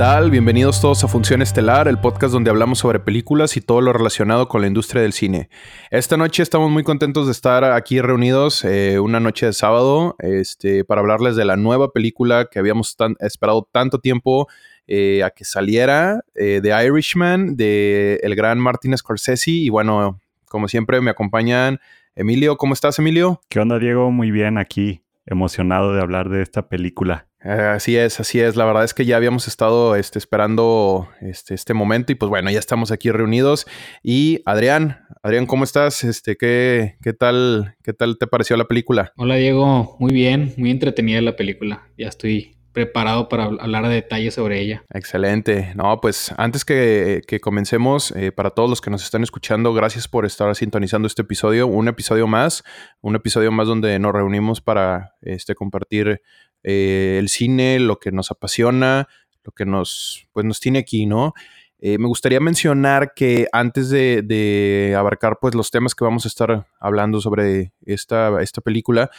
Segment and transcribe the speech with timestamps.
[0.00, 0.30] tal?
[0.30, 4.48] Bienvenidos todos a Función Estelar, el podcast donde hablamos sobre películas y todo lo relacionado
[4.48, 5.50] con la industria del cine.
[5.90, 10.86] Esta noche estamos muy contentos de estar aquí reunidos, eh, una noche de sábado, este,
[10.86, 14.48] para hablarles de la nueva película que habíamos esperado tanto tiempo
[14.86, 19.50] eh, a que saliera, eh, The Irishman, de el gran Martin Scorsese.
[19.50, 21.78] Y bueno, como siempre, me acompañan
[22.14, 22.56] Emilio.
[22.56, 23.42] ¿Cómo estás, Emilio?
[23.50, 24.10] ¿Qué onda, Diego?
[24.10, 27.28] Muy bien aquí, emocionado de hablar de esta película.
[27.42, 28.56] Eh, así es, así es.
[28.56, 32.50] La verdad es que ya habíamos estado este, esperando este, este, momento y pues bueno,
[32.50, 33.66] ya estamos aquí reunidos.
[34.02, 36.04] Y Adrián, Adrián, ¿cómo estás?
[36.04, 39.12] Este, ¿qué, qué, tal, ¿Qué tal te pareció la película?
[39.16, 41.88] Hola Diego, muy bien, muy entretenida la película.
[41.96, 44.84] Ya estoy preparado para hablar de detalles sobre ella.
[44.90, 45.72] Excelente.
[45.74, 50.24] No, pues antes que, comencemos, eh, para todos los que nos están escuchando, gracias por
[50.24, 52.62] estar sintonizando este episodio, un episodio más,
[53.00, 56.22] un episodio más donde nos reunimos para este, compartir
[56.62, 59.08] eh, el cine, lo que nos apasiona,
[59.44, 61.34] lo que nos, pues nos tiene aquí, ¿no?
[61.82, 66.66] Eh, me gustaría mencionar que antes de, abarcar pues los temas que vamos a estar
[66.78, 69.10] hablando sobre esta, esta película,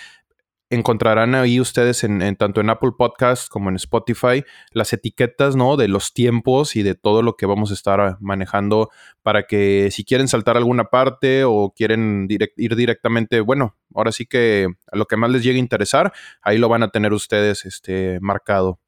[0.71, 5.77] encontrarán ahí ustedes en, tanto en Apple Podcast como en Spotify las etiquetas, ¿no?
[5.77, 8.89] De los tiempos y de todo lo que vamos a estar manejando
[9.21, 14.67] para que si quieren saltar alguna parte o quieren ir directamente, bueno, ahora sí que
[14.91, 18.19] a lo que más les llegue a interesar, ahí lo van a tener ustedes este,
[18.21, 18.80] marcado.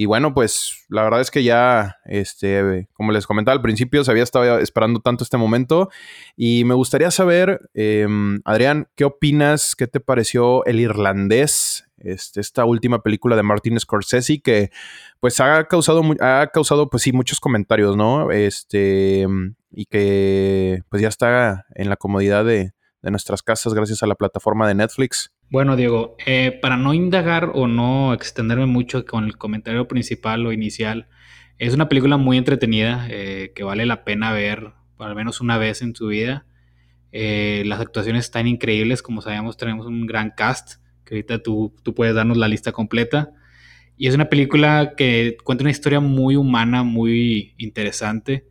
[0.00, 4.12] Y bueno, pues la verdad es que ya, este, como les comentaba al principio, se
[4.12, 5.90] había estado esperando tanto este momento.
[6.36, 9.74] Y me gustaría saber, em, Adrián, ¿qué opinas?
[9.74, 11.90] ¿Qué te pareció El Irlandés?
[11.96, 14.70] Este, esta última película de Martin Scorsese que
[15.18, 18.30] pues ha causado, ha causado pues sí muchos comentarios, ¿no?
[18.30, 19.26] Este,
[19.72, 24.14] y que pues ya está en la comodidad de, de nuestras casas gracias a la
[24.14, 25.32] plataforma de Netflix.
[25.50, 30.52] Bueno, Diego, eh, para no indagar o no extenderme mucho con el comentario principal o
[30.52, 31.08] inicial,
[31.58, 35.80] es una película muy entretenida eh, que vale la pena ver al menos una vez
[35.80, 36.44] en su vida.
[37.12, 41.94] Eh, las actuaciones están increíbles, como sabemos tenemos un gran cast, que ahorita tú, tú
[41.94, 43.30] puedes darnos la lista completa.
[43.96, 48.46] Y es una película que cuenta una historia muy humana, muy interesante,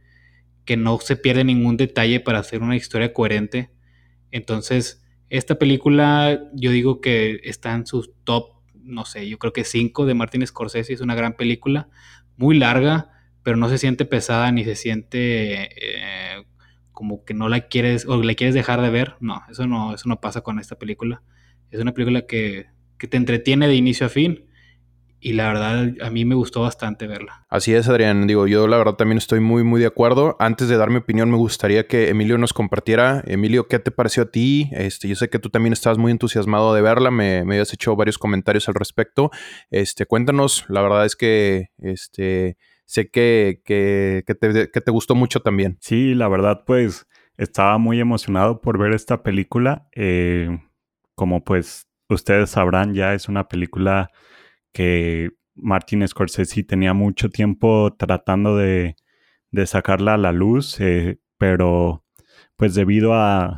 [0.65, 3.69] que no se pierde ningún detalle para hacer una historia coherente.
[4.31, 9.63] Entonces, esta película yo digo que está en sus top, no sé, yo creo que
[9.63, 10.93] 5 de Martin Scorsese.
[10.93, 11.89] Es una gran película,
[12.37, 13.11] muy larga,
[13.43, 16.43] pero no se siente pesada ni se siente eh,
[16.91, 19.15] como que no la quieres o la quieres dejar de ver.
[19.19, 21.21] No, eso no, eso no pasa con esta película.
[21.71, 22.67] Es una película que,
[22.97, 24.46] que te entretiene de inicio a fin
[25.27, 27.45] y la verdad a mí me gustó bastante verla.
[27.49, 28.27] Así es, Adrián.
[28.27, 30.37] Digo, yo la verdad también estoy muy, muy de acuerdo.
[30.39, 33.21] Antes de dar mi opinión, me gustaría que Emilio nos compartiera.
[33.27, 34.69] Emilio, ¿qué te pareció a ti?
[34.71, 37.93] Este, yo sé que tú también estabas muy entusiasmado de verla, me, me habías hecho
[37.97, 39.29] varios comentarios al respecto.
[39.69, 42.55] Este, cuéntanos, la verdad es que este,
[42.85, 45.77] sé que, que, te, que te gustó mucho también.
[45.81, 47.05] Sí, la verdad, pues
[47.35, 49.89] estaba muy emocionado por ver esta película.
[49.93, 50.57] Eh,
[51.15, 54.09] como pues ustedes sabrán, ya es una película
[54.77, 58.95] que Martin Scorsese tenía mucho tiempo tratando de,
[59.65, 62.05] sacarla a la luz, eh, pero
[62.55, 63.57] pues debido a,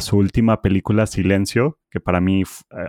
[0.00, 2.42] su última película Silencio, que para mí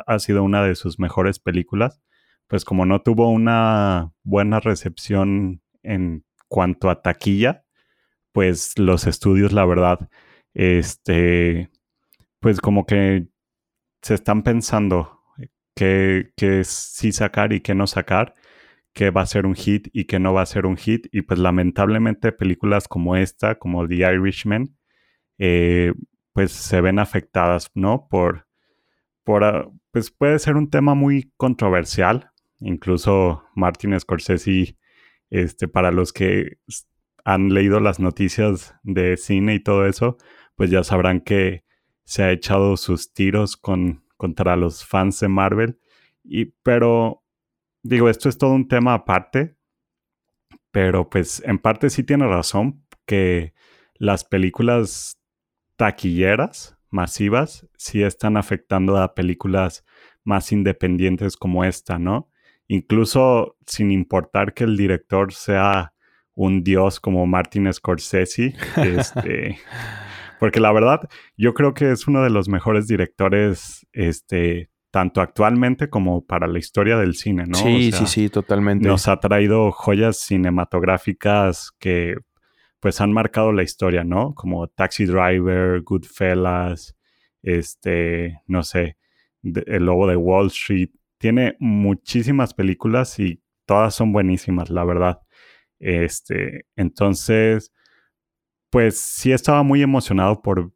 [0.08, 2.02] ha sido una de sus mejores películas,
[2.48, 7.66] pues como no tuvo una buena recepción en cuanto a taquilla,
[8.32, 10.10] pues los estudios, la verdad,
[10.56, 11.70] este,
[12.40, 13.28] pues como que
[14.02, 15.23] se están pensando
[15.76, 16.32] qué,
[16.64, 18.34] sí sacar y qué no sacar,
[18.94, 21.08] qué va a ser un hit y qué no va a ser un hit.
[21.12, 24.76] Y pues lamentablemente películas como esta, como The Irishman,
[25.38, 25.94] eh,
[26.34, 28.08] pues se ven afectadas, ¿no?
[28.10, 28.48] Por,
[29.24, 32.32] por, ah, pues puede ser un tema muy controversial.
[32.60, 34.78] Incluso Martin Scorsese,
[35.30, 36.58] este, para los que
[37.26, 40.18] han leído las noticias de cine y todo eso,
[40.56, 41.64] pues ya sabrán que
[42.06, 45.78] se ha echado sus tiros con contra los fans de Marvel.
[46.24, 47.26] Y, pero,
[47.82, 49.58] digo, esto es todo un tema aparte.
[50.72, 53.54] Pero pues en parte sí tiene razón que
[53.96, 55.20] las películas
[55.76, 59.84] taquilleras masivas sí están afectando a películas
[60.24, 62.30] más independientes como esta, ¿no?
[62.70, 65.94] Incluso sin importar que el director sea
[66.34, 69.60] un dios como Martin Scorsese, este,
[70.44, 71.08] porque la verdad,
[71.38, 76.60] yo creo que es uno de los mejores directores, este, tanto actualmente como para la
[76.60, 77.58] historia del cine, ¿no?
[77.58, 78.86] Sí, sí, sí, totalmente.
[78.86, 82.18] Nos ha traído joyas cinematográficas que
[82.82, 84.36] pues han marcado la historia, ¿no?
[84.36, 86.98] Como Taxi Driver, Goodfellas,
[87.42, 88.98] este, no sé,
[89.44, 90.90] El Lobo de Wall Street.
[91.20, 95.22] Tiene muchísimas películas y todas son buenísimas, la verdad.
[95.80, 97.72] Este, entonces,
[98.74, 100.74] pues sí estaba muy emocionado por,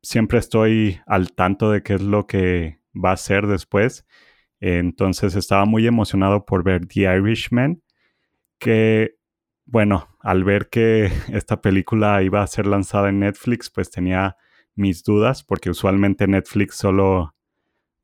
[0.00, 4.06] siempre estoy al tanto de qué es lo que va a ser después.
[4.60, 7.82] Entonces estaba muy emocionado por ver The Irishman,
[8.60, 9.16] que
[9.64, 14.36] bueno, al ver que esta película iba a ser lanzada en Netflix, pues tenía
[14.76, 17.34] mis dudas, porque usualmente Netflix solo,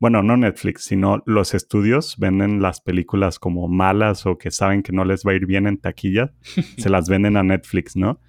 [0.01, 4.91] bueno, no Netflix, sino los estudios venden las películas como malas o que saben que
[4.91, 6.33] no les va a ir bien en taquilla,
[6.77, 8.19] se las venden a Netflix, ¿no?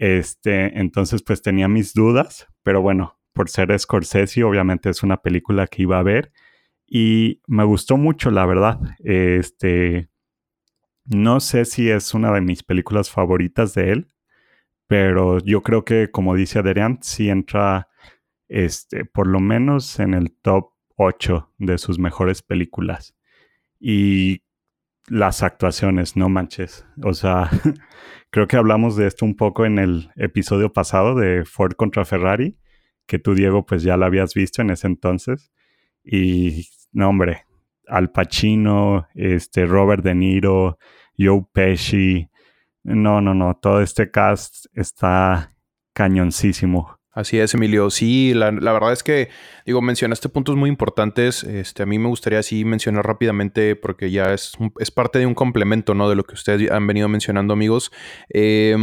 [0.00, 5.66] Este, entonces pues tenía mis dudas, pero bueno, por ser Scorsese, obviamente es una película
[5.66, 6.32] que iba a ver
[6.86, 8.80] y me gustó mucho, la verdad.
[9.00, 10.08] Este,
[11.04, 14.08] no sé si es una de mis películas favoritas de él,
[14.86, 17.88] pero yo creo que, como dice Adrián, sí entra
[18.48, 23.14] este, por lo menos en el top 8 de sus mejores películas.
[23.78, 24.44] Y
[25.10, 26.86] las actuaciones, no manches.
[27.02, 27.50] O sea,
[28.30, 32.56] creo que hablamos de esto un poco en el episodio pasado de Ford contra Ferrari,
[33.06, 35.52] que tú, Diego, pues ya la habías visto en ese entonces.
[36.04, 37.44] Y, no, hombre,
[37.88, 40.78] Al Pacino, este, Robert De Niro,
[41.18, 42.30] Joe Pesci.
[42.84, 43.56] No, no, no.
[43.60, 45.56] Todo este cast está
[45.92, 46.99] cañoncísimo.
[47.12, 47.90] Así es, Emilio.
[47.90, 49.30] Sí, la, verdad es que,
[49.66, 51.42] digo, mencionaste puntos muy importantes.
[51.42, 55.34] Este, a mí me gustaría así mencionar rápidamente, porque ya es, es parte de un
[55.34, 56.08] complemento, ¿no?
[56.08, 57.90] De lo que ustedes han venido mencionando, amigos.
[58.32, 58.76] Eh,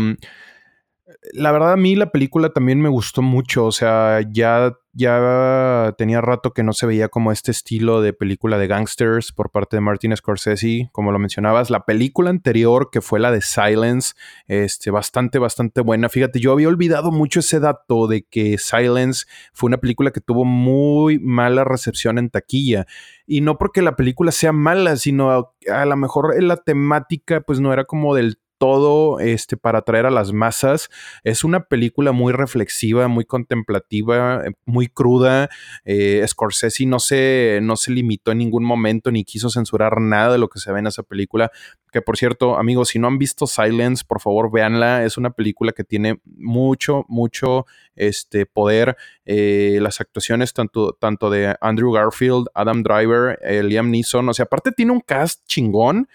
[1.34, 6.22] la verdad a mí la película también me gustó mucho, o sea, ya, ya tenía
[6.22, 9.82] rato que no se veía como este estilo de película de gangsters por parte de
[9.82, 14.16] Martin Scorsese, como lo mencionabas, la película anterior que fue la de Silence,
[14.48, 19.68] este, bastante, bastante buena, fíjate, yo había olvidado mucho ese dato de que Silence fue
[19.68, 22.88] una película que tuvo muy mala recepción en taquilla,
[23.28, 27.60] y no porque la película sea mala, sino a, a lo mejor la temática pues
[27.60, 30.90] no era como del todo este, para atraer a las masas.
[31.24, 35.50] Es una película muy reflexiva, muy contemplativa, eh, muy cruda.
[35.86, 40.38] Eh, Scorsese no se, no se limitó en ningún momento ni quiso censurar nada de
[40.38, 41.52] lo que se ve en esa película.
[41.92, 45.06] Que por cierto, amigos, si no han visto Silence, por favor véanla.
[45.06, 47.66] Es una película que tiene mucho, mucho
[47.96, 48.98] este, poder.
[49.26, 54.28] Eh, las actuaciones tanto, tanto de Andrew Garfield, Adam Driver, Liam Neeson.
[54.30, 56.08] O sea, aparte tiene un cast chingón.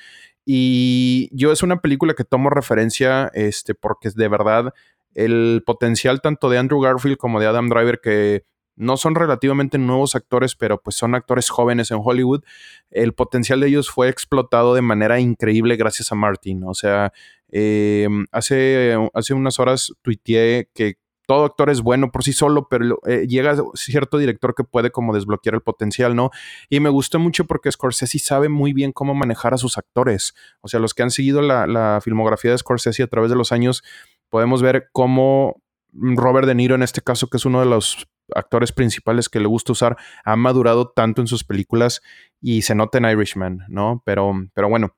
[0.44, 4.74] Y yo es una película que tomo referencia este, porque de verdad
[5.14, 8.44] el potencial tanto de Andrew Garfield como de Adam Driver, que
[8.74, 12.42] no son relativamente nuevos actores, pero pues son actores jóvenes en Hollywood,
[12.90, 16.64] el potencial de ellos fue explotado de manera increíble gracias a Martin.
[16.64, 17.12] O sea,
[17.50, 22.98] eh, hace, hace unas horas tuiteé que todo actor es bueno por sí solo, pero
[23.06, 26.30] eh, llega cierto director que puede como desbloquear el potencial, ¿no?
[26.68, 30.34] Y me gustó mucho porque Scorsese sabe muy bien cómo manejar a sus actores.
[30.60, 33.82] O sea, los que han seguido la, filmografía de Scorsese a través de los años,
[34.28, 38.72] podemos ver cómo Robert De Niro, en este caso, que es uno de los actores
[38.72, 42.02] principales que le gusta usar, ha madurado tanto en sus películas
[42.40, 44.02] y se nota en Irishman, ¿no?
[44.06, 44.96] Pero, pero bueno,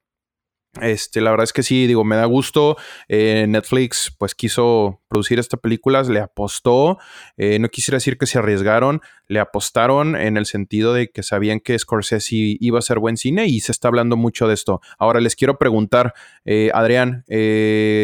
[0.83, 2.77] este, la verdad es que sí, digo, me da gusto.
[3.09, 6.99] Eh, Netflix, pues quiso producir esta película, le apostó.
[7.37, 11.61] Eh, no quisiera decir que se arriesgaron, le apostaron en el sentido de que sabían
[11.61, 14.81] que Scorsese iba a ser buen cine y se está hablando mucho de esto.
[14.99, 16.15] Ahora les quiero preguntar,
[16.45, 17.25] eh, Adrián,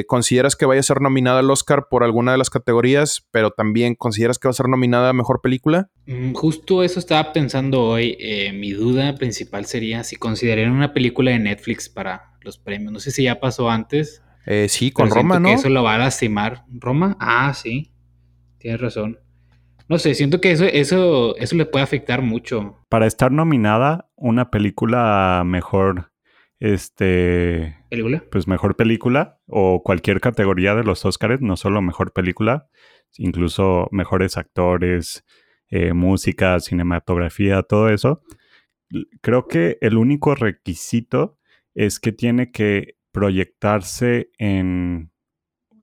[0.07, 3.97] ¿consideras que vaya a ser nominada al Oscar por alguna de las categorías, pero también
[3.97, 5.91] consideras que va a ser nominada a mejor película?
[6.07, 8.17] Mm, justo eso estaba pensando hoy.
[8.55, 12.93] mi duda principal sería si considerarían una película de Netflix para los premios.
[12.93, 14.23] No sé si ya pasó antes.
[14.47, 15.49] Eh, sí, con Roma, ¿no?
[15.49, 16.65] Que eso lo va a lastimar.
[16.69, 17.17] ¿Roma?
[17.21, 17.93] Ah, sí.
[18.59, 19.19] Tienes razón.
[19.89, 22.79] No sé, siento que eso, eso, eso le puede afectar mucho.
[22.89, 26.13] Para estar nominada, una película mejor.
[26.61, 27.77] Este.
[27.89, 28.23] ¿Película?
[28.31, 29.41] Pues mejor película.
[29.47, 32.69] O cualquier categoría de los Oscars, no solo mejor película,
[33.17, 35.25] incluso mejores actores,
[35.71, 38.23] eh, música, cinematografía, todo eso.
[39.23, 41.40] Creo que el único requisito
[41.75, 45.11] es que tiene que proyectarse en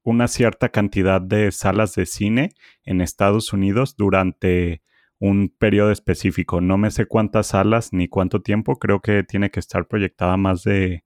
[0.04, 2.52] una cierta cantidad de salas de cine
[2.86, 4.82] en Estados Unidos durante
[5.20, 6.62] un periodo específico.
[6.62, 8.78] No me sé cuántas salas ni cuánto tiempo.
[8.78, 11.04] Creo que tiene que estar proyectada más de,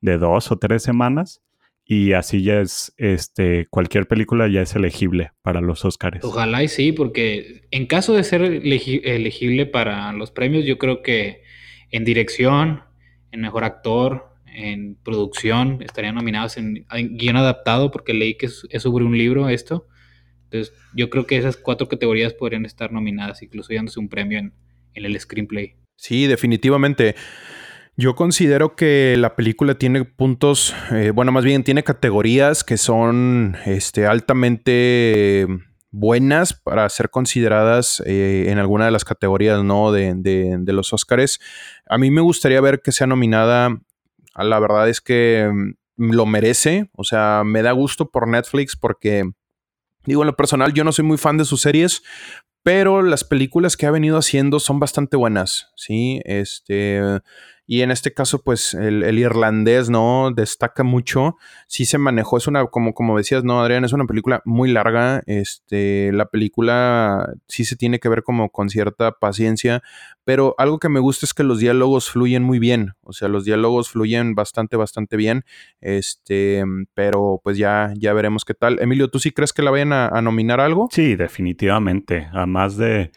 [0.00, 1.42] dos o tres semanas.
[1.84, 6.24] Y así ya es, este, cualquier película ya es elegible para los Oscars.
[6.24, 11.42] Ojalá y sí, porque en caso de ser elegible para los premios, yo creo que
[11.90, 12.82] en dirección,
[13.32, 19.04] en mejor actor, en producción, estarían nominados en, guion adaptado, porque leí que es, sobre
[19.04, 19.86] un libro esto.
[20.44, 24.52] Entonces, yo creo que esas cuatro categorías podrían estar nominadas, incluso dándose un premio en,
[24.94, 25.76] en el screenplay.
[25.96, 27.14] Sí, definitivamente.
[27.96, 33.56] Yo considero que la película tiene puntos, eh, bueno, más bien tiene categorías que son
[33.66, 35.46] este, altamente
[35.90, 39.92] buenas para ser consideradas eh, en alguna de las categorías ¿no?
[39.92, 41.40] de, de, los Oscars.
[41.88, 43.80] A mí me gustaría ver que sea nominada,
[44.36, 45.50] la verdad es que
[45.96, 49.30] mm, lo merece, o sea, me da gusto por Netflix porque,
[50.04, 52.02] digo, en lo personal yo no soy muy fan de sus series,
[52.62, 56.20] pero las películas que ha venido haciendo son bastante buenas, ¿sí?
[56.24, 57.00] Este,
[57.72, 60.32] y en este caso, pues el, irlandés, ¿no?
[60.34, 61.36] Destaca mucho.
[61.68, 63.84] Sí se manejó, es una, como, como decías, ¿no, Adrián?
[63.84, 65.22] Es una película muy larga.
[65.26, 69.84] Este, la película sí se tiene que ver como con cierta paciencia,
[70.24, 72.94] pero algo que me gusta es que los diálogos fluyen muy bien.
[73.02, 75.44] O sea, los diálogos fluyen bastante, bastante bien.
[75.80, 78.80] Este, pero pues ya, ya veremos qué tal.
[78.80, 80.88] Emilio, ¿tú sí crees que la vayan a, a nominar algo?
[80.90, 82.30] Sí, definitivamente.
[82.32, 83.12] Además de.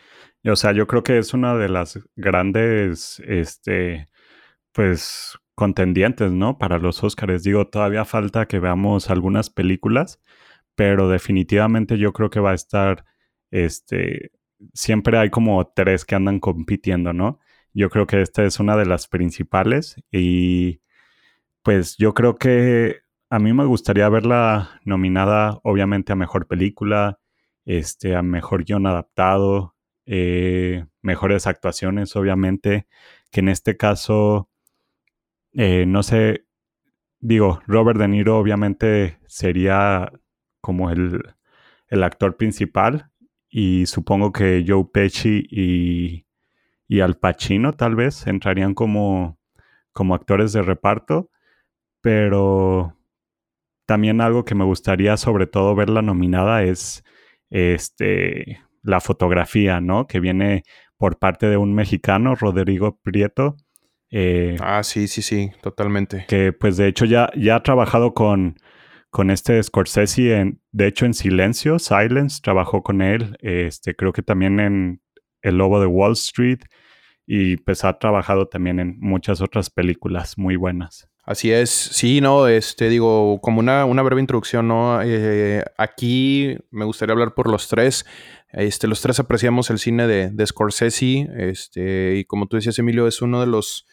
[0.46, 4.10] O sea, yo creo que es una de las grandes, este,
[4.74, 6.58] pues contendientes, ¿no?
[6.58, 7.44] Para los Oscars.
[7.44, 10.22] Digo, todavía falta que veamos algunas películas,
[10.76, 13.06] pero definitivamente yo creo que va a estar,
[13.52, 14.32] este,
[14.74, 17.40] siempre hay como tres que andan compitiendo, ¿no?
[17.74, 20.82] Yo creo que esta es una de las principales y
[21.64, 27.20] pues yo creo que a mí me gustaría verla nominada obviamente a Mejor Película,
[27.66, 29.76] este, a Mejor Guión Adaptado,
[30.06, 32.88] eh, mejores actuaciones obviamente,
[33.32, 34.50] que en este caso
[35.54, 36.46] eh, no sé,
[37.20, 40.12] digo, Robert De Niro obviamente sería
[40.62, 41.22] como el,
[41.90, 43.12] actor principal
[43.50, 46.26] y supongo que Joe Pesci y,
[46.88, 49.38] y Al Pacino tal vez entrarían como,
[49.92, 51.30] como actores de reparto,
[52.02, 52.98] pero
[53.86, 57.04] también algo que me gustaría sobre todo verla nominada es
[57.52, 60.08] este, la fotografía, ¿no?
[60.08, 60.64] Que viene
[60.98, 63.56] por parte de un mexicano, Rodrigo Prieto,
[64.16, 66.26] eh, ah, sí, sí, sí, totalmente.
[66.28, 68.58] Que pues de hecho ya, ya ha trabajado con,
[69.10, 74.22] con este Scorsese, en, de hecho en Silencio, Silence, trabajó con él, este, creo que
[74.22, 75.02] también en
[75.42, 76.60] El Lobo de Wall Street
[77.26, 81.10] y pues ha trabajado también en muchas otras películas muy buenas.
[81.24, 85.02] Así es, sí, no, este, digo, como una, una breve introducción, ¿no?
[85.02, 88.06] Eh, aquí me gustaría hablar por los tres.
[88.52, 93.08] Este, los tres apreciamos el cine de, de Scorsese, este, y como tú decías, Emilio,
[93.08, 93.88] es uno de los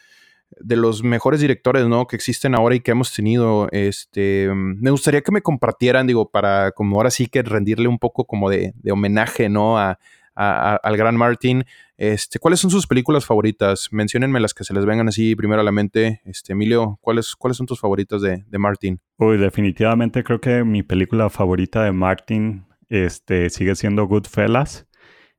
[0.59, 2.07] de los mejores directores, ¿no?
[2.07, 3.69] Que existen ahora y que hemos tenido.
[3.73, 8.25] Este, me gustaría que me compartieran, digo, para como ahora sí que rendirle un poco
[8.25, 9.79] como de, homenaje, ¿no?
[9.79, 9.99] A,
[10.35, 11.65] al gran Martin.
[11.99, 13.89] Este, ¿cuáles son sus películas favoritas?
[13.91, 16.23] Menciónenme las que se les vengan así primero a la mente.
[16.25, 19.01] Este, Emilio, ¿cuáles, cuáles son tus favoritas de, de Martin?
[19.19, 24.89] Uy, definitivamente creo que mi película favorita de Martin este, sigue siendo Goodfellas.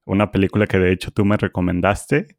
[0.06, 2.38] Una película que de hecho tú me recomendaste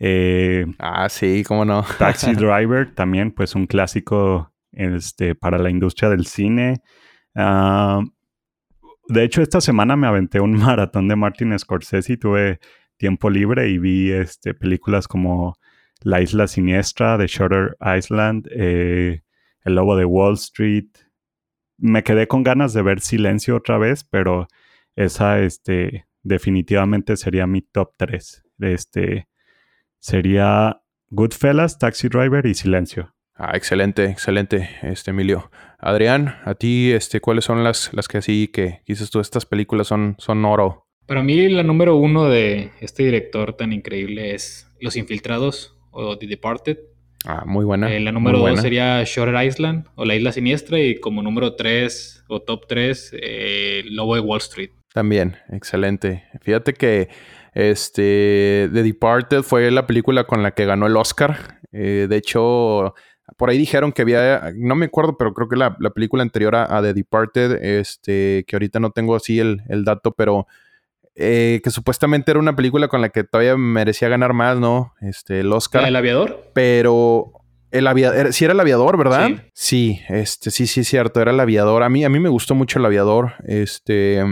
[0.00, 1.84] eh, ah, sí, cómo no.
[1.98, 6.80] Taxi Driver, también, pues un clásico este, para la industria del cine.
[7.34, 8.02] Ah,
[9.08, 12.58] de hecho, esta semana me aventé un maratón de Martin Scorsese y tuve
[12.96, 15.54] tiempo libre y vi este, películas como
[16.00, 19.22] La Isla Siniestra de Shutter Island, eh,
[19.64, 20.88] El Lobo de Wall Street.
[21.76, 24.48] Me quedé con ganas de ver Silencio otra vez, pero
[24.96, 28.44] esa este, definitivamente sería mi top 3.
[28.60, 29.29] Este,
[30.00, 33.14] sería Goodfellas, Taxi Driver y Silencio.
[33.34, 35.50] Ah, excelente, excelente, este Emilio.
[35.78, 39.86] Adrián, a ti, este, ¿cuáles son las, las que así que dices tú, estas películas
[39.86, 40.86] son, son oro?
[41.06, 46.26] Para mí, la número uno de este director tan increíble es Los Infiltrados o The
[46.26, 46.78] Departed.
[47.24, 47.92] Ah, muy buena.
[47.92, 52.24] Eh, la número dos sería Shutter Island o La Isla Siniestra y como número tres
[52.28, 54.70] o top tres, eh, Lobo de Wall Street.
[54.92, 56.24] También, excelente.
[56.40, 57.08] Fíjate que
[57.54, 61.60] este, The Departed fue la película con la que ganó el Oscar.
[61.72, 62.94] Eh, de hecho,
[63.36, 66.80] por ahí dijeron que había, no me acuerdo, pero creo que la, película anterior a,
[66.82, 70.46] The Departed, este, que ahorita no tengo así el, dato, pero
[71.14, 74.94] eh, que supuestamente era una película con la que todavía merecía ganar más, ¿no?
[75.00, 75.86] Este, el Oscar.
[75.86, 76.50] ¿El aviador?
[76.54, 77.32] Pero
[77.70, 79.28] el aviador, sí era el aviador, ¿verdad?
[79.28, 79.40] Sí.
[79.52, 81.82] sí, este, sí, sí, cierto, era el aviador.
[81.82, 83.34] A mí, a mí me gustó mucho el aviador.
[83.44, 84.22] Este,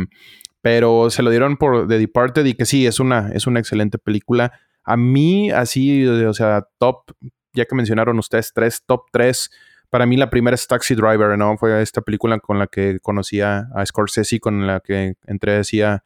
[0.69, 3.97] pero se lo dieron por The Departed y que sí, es una, es una excelente
[3.97, 4.53] película.
[4.85, 7.11] A mí, así, o sea, top,
[7.55, 9.51] ya que mencionaron ustedes tres, top tres.
[9.89, 11.57] Para mí la primera es Taxi Driver, ¿no?
[11.57, 16.05] Fue esta película con la que conocí a, Scorsese, con la que entré así a,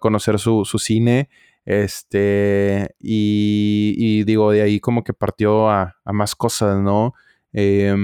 [0.00, 1.28] conocer su, cine.
[1.66, 7.12] Este, y, digo, de ahí como que partió a, más cosas, ¿no?
[7.52, 7.94] Eh,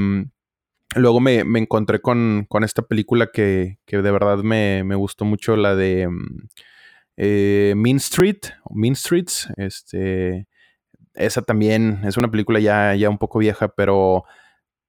[0.96, 6.48] Luego me, encontré con, esta película que, de verdad me, gustó mucho, la de mm,
[7.16, 9.48] eh, Mean Street, Mean Streets.
[9.56, 10.46] Este,
[11.14, 14.24] esa también es una película ya, ya un poco vieja, pero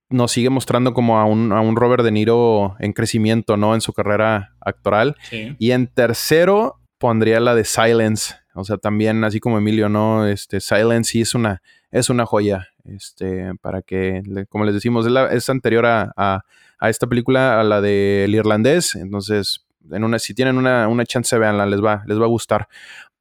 [0.10, 3.74] nos sigue mostrando como a un, a un Robert De Niro en crecimiento, ¿no?
[3.74, 5.16] En su carrera actoral.
[5.60, 8.36] Y en tercero pondría la de Silence.
[8.54, 10.28] O sea, también así como Emilio, ¿no?
[10.28, 12.68] Este, Silence sí es una, es una joya.
[12.86, 18.34] Este, para que, como les decimos, es, anterior a, a, esta película, a la del
[18.36, 18.96] irlandés.
[18.96, 22.68] Entonces, en una, si tienen una, una chance, véanla, les va, les va a gustar.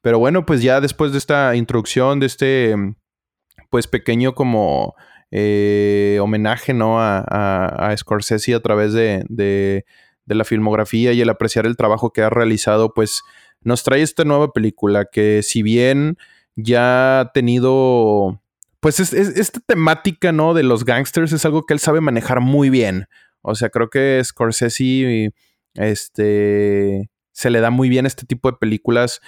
[0.03, 2.75] Pero bueno, pues ya después de esta introducción, de este,
[3.71, 4.95] pues pequeño como
[5.31, 7.01] eh, homenaje, ¿no?
[7.01, 9.85] A, a, Scorsese a través de, de,
[10.27, 13.23] de, la filmografía y el apreciar el trabajo que ha realizado, pues
[13.63, 16.19] nos trae esta nueva película que si bien
[16.55, 18.41] ya ha tenido,
[18.85, 20.53] pues es, esta temática, ¿no?
[20.53, 23.07] De los gangsters es algo que él sabe manejar muy bien.
[23.41, 25.33] O sea, creo que Scorsese,
[25.73, 29.23] este, se le da muy bien este tipo de películas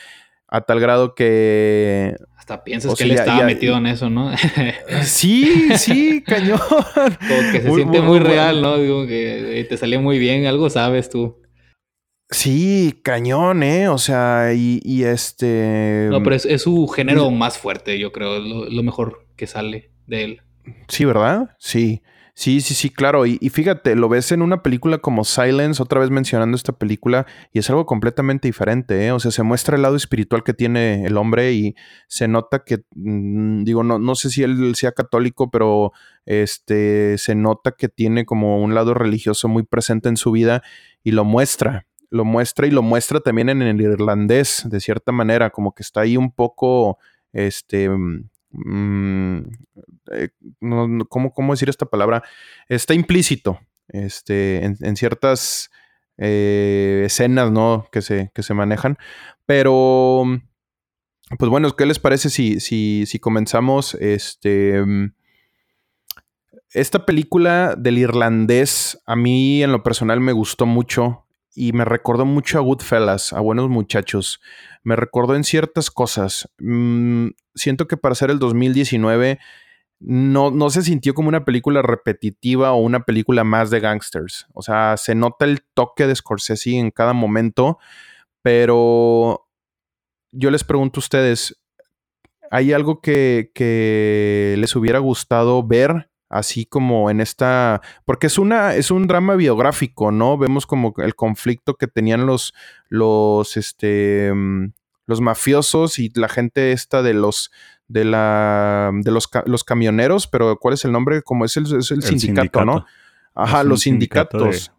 [0.47, 2.17] a tal grado que...
[2.37, 4.31] Hasta piensas que él estaba metido en eso, ¿no?
[5.05, 6.61] sí, sí, cañón.
[6.61, 8.77] Como que se siente muy, real, ¿no?
[8.77, 11.41] Digo que te salió muy bien, algo sabes tú.
[12.29, 13.89] Sí, cañón, ¿eh?
[13.89, 16.09] O sea, y, este...
[16.11, 20.43] No, pero es, su género más fuerte, yo creo, lo, mejor que sale de él.
[20.89, 21.51] Sí, ¿verdad?
[21.59, 22.03] Sí.
[22.39, 23.25] Sí, sí, sí, claro.
[23.25, 27.61] Y, fíjate, lo ves en una película como Silence, otra vez mencionando esta película, y
[27.61, 29.13] es algo completamente diferente, ¿eh?
[29.13, 31.75] O sea, se muestra el lado espiritual que tiene el hombre y
[32.09, 35.93] se nota que, mm, digo, no, no sé si él sea católico, pero
[36.27, 40.63] este, se nota que tiene como un lado religioso muy presente en su vida
[41.03, 45.51] y lo muestra lo muestra y lo muestra también en el irlandés, de cierta manera,
[45.51, 46.99] como que está ahí un poco,
[47.33, 47.91] este,
[48.65, 49.39] mm,
[50.13, 50.29] eh,
[51.09, 52.23] ¿cómo, decir esta palabra?
[52.69, 55.71] Está implícito, este, en, ciertas
[56.19, 57.87] eh, escenas, ¿no?
[57.93, 58.99] Que se, que se manejan,
[59.47, 60.25] pero,
[61.39, 64.83] pues bueno, ¿qué les parece si, si, si comenzamos, este...
[66.73, 71.27] Esta película del irlandés a mí en lo personal me gustó mucho
[71.57, 74.43] y me recordó mucho a Goodfellas, a Buenos Muchachos.
[74.83, 76.51] Me recordó en ciertas cosas.
[76.59, 79.39] Mm, siento que para ser el 2019
[79.99, 84.47] no, no se sintió como una película repetitiva o una película más de gangsters.
[84.53, 87.79] O sea, se nota el toque de Scorsese en cada momento,
[88.43, 89.49] pero
[90.33, 91.59] yo les pregunto a ustedes,
[92.51, 98.75] ¿hay algo que, que les hubiera gustado ver así como en esta, porque es una,
[98.75, 100.37] es un drama biográfico, ¿no?
[100.37, 102.53] Vemos como el conflicto que tenían los,
[102.89, 104.73] los, este, mm,
[105.07, 107.51] los mafiosos y la gente esta de los,
[107.89, 111.23] de la, de los, los camioneros, pero ¿cuál es el nombre?
[111.23, 112.85] Como es el, sindicato, ¿no?
[113.35, 114.73] Ajá, los sindicatos.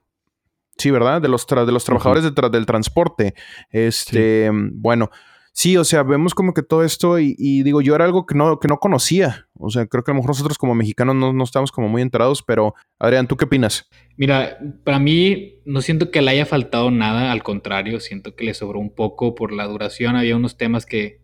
[0.78, 1.22] Sí, ¿verdad?
[1.22, 3.34] De los, de los trabajadores del transporte.
[3.72, 5.10] Este, bueno,
[5.58, 8.60] Sí, o sea, vemos como que todo esto y, digo, yo era algo que no,
[8.60, 9.48] que no conocía.
[9.56, 12.04] O sea, creo que a lo mejor nosotros como mexicanos no, no estamos como muy
[12.04, 13.90] enterados, pero Adrián, ¿tú qué opinas?
[14.18, 18.54] Mira, para mí no siento que le haya faltado nada, al contrario, siento que le
[18.54, 20.16] sobró un poco por la duración.
[20.16, 21.22] Había unos temas que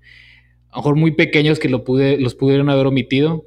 [0.71, 3.45] a lo mejor muy pequeños que lo pude, los pudieron haber omitido,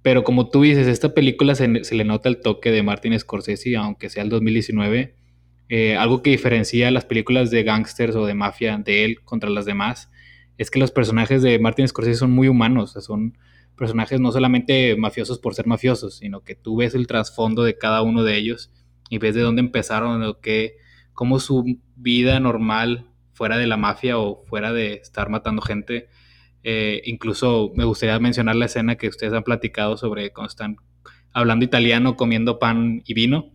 [0.00, 4.08] pero como tú dices, esta película se, le nota el toque de Martin Scorsese, aunque
[4.08, 5.16] sea el 2019.
[5.70, 9.64] Eh, algo que diferencia las películas de gangsters o de mafia de él contra las
[9.64, 10.08] demás
[10.60, 13.38] es que los personajes de Martin Scorsese son muy humanos, son
[13.78, 18.02] personajes no solamente mafiosos por ser mafiosos, sino que tú ves el trasfondo de cada
[18.02, 18.70] uno de ellos
[19.08, 20.76] y ves de dónde empezaron, o que,
[21.14, 26.10] cómo su vida normal fuera de la mafia o fuera de estar matando gente.
[26.62, 30.76] Eh, incluso me gustaría mencionar la escena que ustedes han platicado sobre cuando están
[31.32, 33.46] hablando italiano, comiendo pan y vino.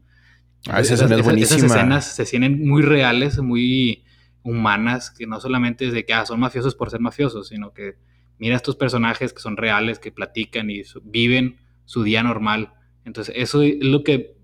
[0.67, 1.67] Ah, esa escena es buenísima.
[1.67, 4.04] Esas escenas se sienten muy reales, muy
[4.45, 7.95] humanas, que no solamente es de que ah, son mafiosos por ser mafiosos, sino que
[8.37, 12.73] mira estos personajes que son reales, que platican y viven su día normal.
[13.03, 14.37] Entonces, eso es lo que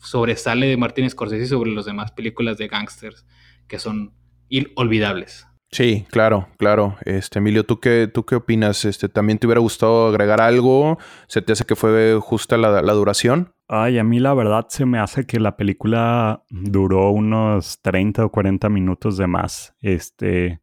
[0.00, 3.26] sobresale de Martin Scorsese sobre las demás películas de gangsters,
[3.66, 4.12] que son
[4.48, 5.46] inolvidables.
[5.70, 6.96] Sí, claro, claro.
[7.04, 8.84] Este, Emilio, ¿tú qué, ¿tú qué opinas?
[8.84, 10.98] Este, ¿También te hubiera gustado agregar algo?
[11.26, 13.50] ¿Se te hace que fue justa la, la duración?
[13.70, 18.30] Ay, a mí la verdad se me hace que la película duró unos 30 o
[18.30, 19.74] 40 minutos de más.
[19.82, 20.62] Este,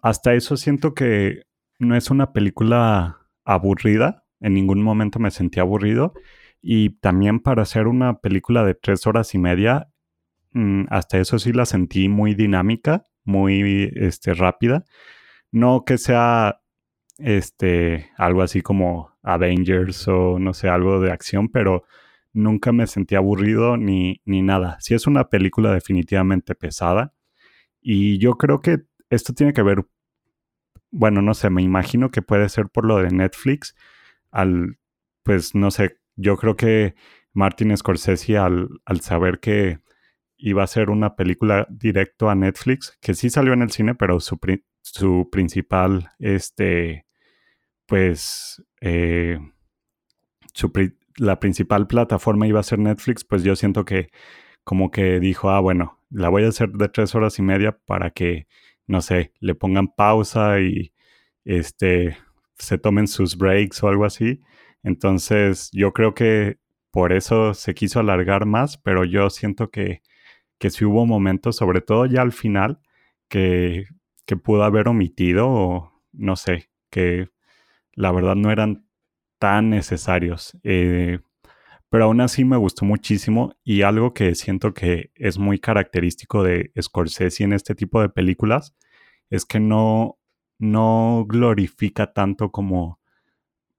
[0.00, 1.42] hasta eso siento que
[1.78, 4.24] no es una película aburrida.
[4.40, 6.14] En ningún momento me sentí aburrido.
[6.62, 9.88] Y también para hacer una película de tres horas y media,
[10.52, 14.84] mm, hasta eso sí la sentí muy dinámica, muy este, rápida.
[15.50, 16.62] No que sea
[17.18, 21.84] este, algo así como Avengers o no sé, algo de acción, pero
[22.32, 24.78] nunca me sentí aburrido ni, ni nada.
[24.80, 27.14] Sí es una película definitivamente pesada
[27.80, 29.84] y yo creo que esto tiene que ver
[30.92, 33.74] bueno, no sé, me imagino que puede ser por lo de Netflix,
[34.30, 34.78] al,
[35.24, 36.94] pues no sé, yo creo que
[37.32, 39.78] Martin Scorsese al, al saber que
[40.36, 44.20] iba a ser una película directo a Netflix, que sí salió en el cine, pero
[44.20, 44.38] su,
[44.82, 47.06] su principal, este,
[47.92, 49.38] pues, eh,
[51.18, 54.08] la principal plataforma iba a ser Netflix, pues yo siento que
[54.64, 58.08] como que dijo, ah, bueno, la voy a hacer de tres horas y media para
[58.10, 58.46] que,
[58.86, 60.94] no sé, le pongan pausa y,
[61.44, 62.16] este,
[62.54, 64.40] se tomen sus breaks o algo así.
[64.82, 66.56] Entonces, yo creo que
[66.90, 70.00] por eso se quiso alargar más, pero yo siento que,
[70.58, 72.80] que sí hubo momentos, sobre todo ya al final,
[73.28, 73.84] que,
[74.24, 77.28] que pudo haber omitido o no sé, que
[77.94, 78.86] la verdad no eran
[79.38, 80.56] tan necesarios.
[80.62, 81.20] Eh,
[81.90, 86.72] pero aún así me gustó muchísimo y algo que siento que es muy característico de
[86.80, 88.74] Scorsese en este tipo de películas
[89.28, 90.18] es que no,
[90.58, 92.98] no glorifica tanto como,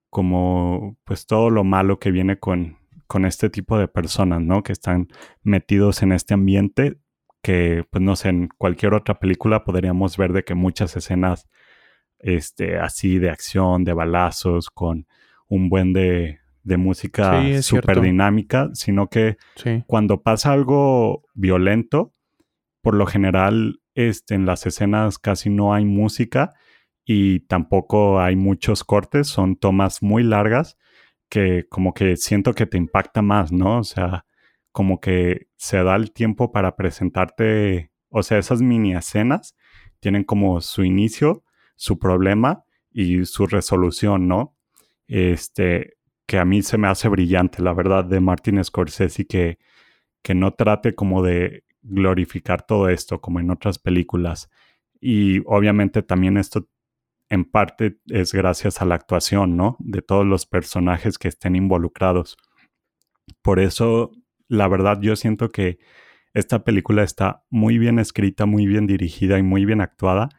[0.10, 4.64] como pues todo lo malo que viene con, con este tipo de personas, ¿no?
[4.64, 5.08] Que están
[5.42, 7.00] metidos en este ambiente
[7.42, 11.50] que, pues no sé, en cualquier otra película podríamos ver de que muchas escenas
[12.24, 15.06] este, así de acción, de balazos, con
[15.48, 19.38] un buen de, de música súper dinámica, sino que
[19.86, 22.14] cuando pasa algo violento,
[22.82, 26.54] por lo general este, en las escenas casi no hay música
[27.06, 30.78] y tampoco hay muchos cortes, son tomas muy largas
[31.30, 33.80] que como que siento que te impacta más, ¿no?
[33.80, 34.26] O sea,
[34.72, 39.56] como que se da el tiempo para presentarte, o sea, esas mini escenas
[40.00, 41.43] tienen como su inicio,
[41.76, 44.56] su problema y su resolución, ¿no?
[45.08, 49.60] Este, que a mí se me hace brillante, la verdad, de Martin Scorsese, que,
[50.22, 54.50] que no trate como de glorificar todo esto como en otras películas.
[55.00, 56.70] Y obviamente también esto
[57.30, 59.76] en parte es gracias a la actuación, ¿no?
[59.80, 62.38] De todos los personajes que estén involucrados.
[63.42, 64.12] Por eso,
[64.48, 65.80] la verdad, yo siento que
[66.34, 70.30] esta película está muy bien escrita, muy bien dirigida y muy bien actuada.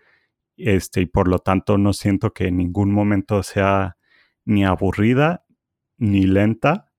[0.57, 3.97] Este, y por lo tanto no siento que en ningún momento sea
[4.45, 5.45] ni aburrida
[5.97, 6.93] ni lenta.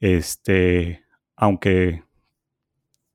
[0.00, 1.04] Este,
[1.36, 2.02] aunque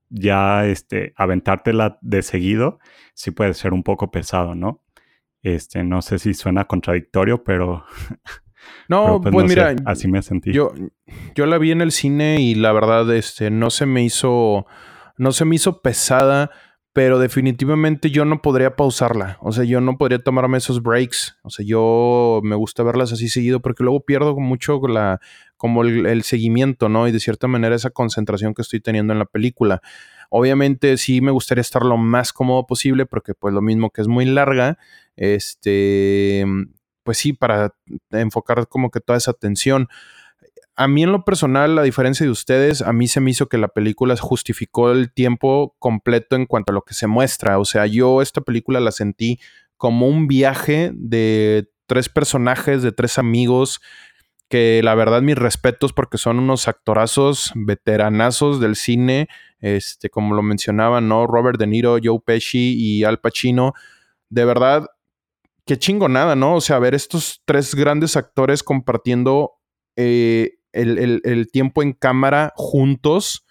[0.09, 2.79] ya este, aventártela de seguido
[3.13, 4.83] sí puede ser un poco pesado, ¿no?
[5.41, 7.85] Este, no sé si suena contradictorio, pero.
[8.89, 9.73] No, pues, mira.
[9.85, 10.51] así me sentí.
[10.51, 10.73] Yo,
[11.33, 14.67] yo la vi en el cine y la verdad, este, no se me hizo.
[15.17, 16.51] No se me hizo pesada,
[16.93, 19.37] pero definitivamente yo no podría pausarla.
[19.41, 21.37] O sea, yo no podría tomarme esos breaks.
[21.43, 25.19] O sea, yo me gusta verlas así seguido porque luego pierdo mucho la,
[25.55, 27.07] como el, seguimiento, ¿no?
[27.07, 29.81] Y de cierta manera esa concentración que estoy teniendo en la película.
[30.29, 34.07] Obviamente sí me gustaría estar lo más cómodo posible porque pues lo mismo que es
[34.07, 34.77] muy larga,
[35.15, 36.45] este,
[37.03, 37.73] pues sí, para
[38.11, 39.89] enfocar como que toda esa atención.
[40.79, 43.57] A mí en lo personal, a diferencia de ustedes, a mí se me hizo que
[43.57, 47.59] la película justificó el tiempo completo en cuanto a lo que se muestra.
[47.59, 49.41] O sea, yo esta película la sentí
[49.75, 53.81] como un viaje de tres personajes, de tres amigos,
[54.47, 59.27] que la verdad mis respetos porque son unos actorazos veteranazos del cine,
[59.59, 61.27] este, como lo mencionaba, ¿no?
[61.27, 63.73] Robert De Niro, Joe Pesci y Al Pacino.
[64.29, 64.85] De verdad,
[65.65, 66.55] qué chingonada, ¿no?
[66.55, 69.59] O sea, ver estos tres grandes actores compartiendo
[69.97, 73.45] eh, el, tiempo en cámara juntos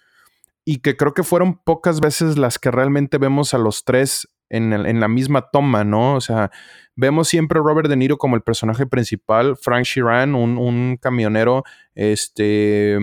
[0.65, 4.73] y que creo que fueron pocas veces las que realmente vemos a los tres en,
[4.73, 6.15] en, la misma toma, ¿no?
[6.15, 6.51] O sea,
[6.95, 11.63] vemos siempre a Robert De Niro como el personaje principal, Frank Sheeran, un, un camionero,
[11.93, 12.97] este,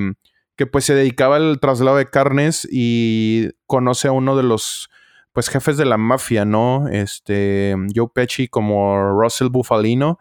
[0.57, 4.91] que pues se dedicaba al traslado de carnes y conoce a uno de los
[5.37, 6.89] pues jefes de la mafia, ¿no?
[6.89, 10.19] Este, Joe Pesci como Russell Bufalino.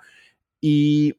[0.60, 1.14] Y,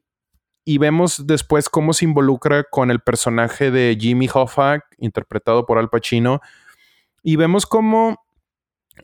[0.67, 5.89] y vemos después cómo se involucra con el personaje de Jimmy Hoffa, interpretado por Al
[5.89, 6.41] Pacino.
[7.23, 8.21] Y vemos cómo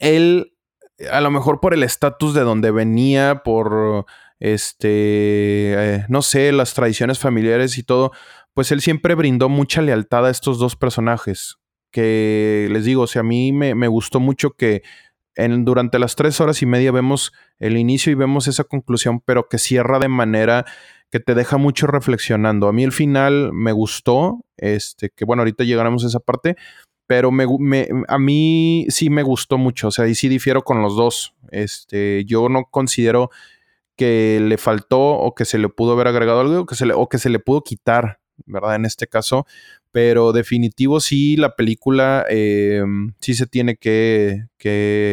[0.01, 0.57] él,
[1.09, 4.05] a lo mejor por el estatus de donde venía, por
[4.41, 8.11] este, eh, no sé, las tradiciones familiares y todo,
[8.53, 11.59] pues él siempre brindó mucha lealtad a estos dos personajes
[11.91, 14.81] que les digo, o sea, a mí me, gustó mucho que
[15.35, 19.47] en, durante las tres horas y media vemos el inicio y vemos esa conclusión, pero
[19.47, 20.65] que cierra de manera
[21.13, 22.67] que te deja mucho reflexionando.
[22.67, 26.55] A mí el final me gustó, este, que bueno, ahorita llegaremos a esa parte,
[27.05, 27.45] pero me,
[28.07, 31.35] a mí sí me gustó mucho, o sea, y sí difiero con los dos.
[31.51, 33.29] Este, yo no considero
[33.95, 37.07] que le faltó o que se le pudo haber agregado algo que se le, o
[37.07, 38.73] que se le pudo quitar, ¿verdad?
[38.73, 39.45] En este caso,
[39.91, 44.47] pero definitivo sí, la película em, sí se tiene que,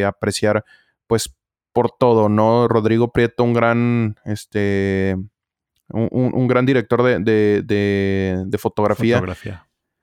[0.06, 0.64] apreciar,
[1.06, 1.36] pues
[1.74, 2.68] por todo, ¿no?
[2.68, 5.14] Rodrigo Prieto, un gran, este,
[5.92, 9.22] un, gran director de, fotografía.